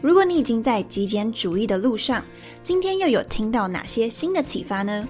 [0.00, 2.24] 如果你已经在极简主义的路上，
[2.64, 5.06] 今天又有听到哪些新的启发呢？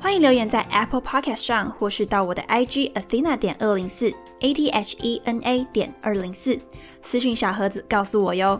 [0.00, 6.58] 欢迎留言在 Apple Podcast 上，或是到我的 IG Athena 点二零四 A T H E N A 点二零四
[7.02, 8.58] 私讯小盒子告诉我哟。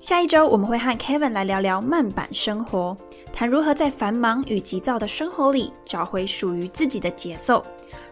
[0.00, 2.96] 下一周我们会和 Kevin 来聊聊慢版生活。
[3.36, 7.62] 谈如何在繁忙与急躁的生活里找回属于自己的节奏。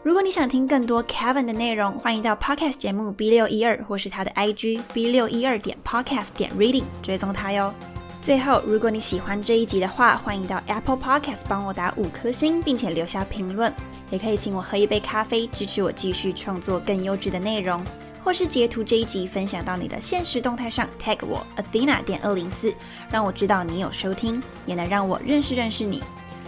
[0.02, 7.72] 如果你想听更多 Kevin 的内容，欢迎到 Podcast 节目 B 六一二，或是他的 IG B 六一二点 Podcast 点 Reading 追踪他哟。
[8.20, 13.72] 最后，如果你喜欢这一集的话，欢迎到 Apple Podcast 帮我打五颗星，并且留下评论，
[14.10, 17.82] 也可以请我喝一杯咖啡，支持我继续创作更优质的内容。
[18.24, 22.72] 或是截图这一集分享到你的现实动态上，tag 我 Athena 点二零四，
[23.10, 26.02] 让我知道你有收听，也能让我认识认识你。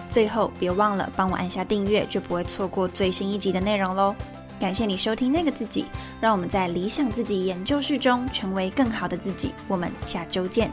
[0.08, 4.16] 最后别忘了帮我按下订阅，就不会错过最新一集的内容喽。
[4.58, 5.84] 感谢你收听那个自己，
[6.18, 9.52] 让我们在理想自己研究室中成为更好的自己。
[9.68, 10.70] 我们下周见。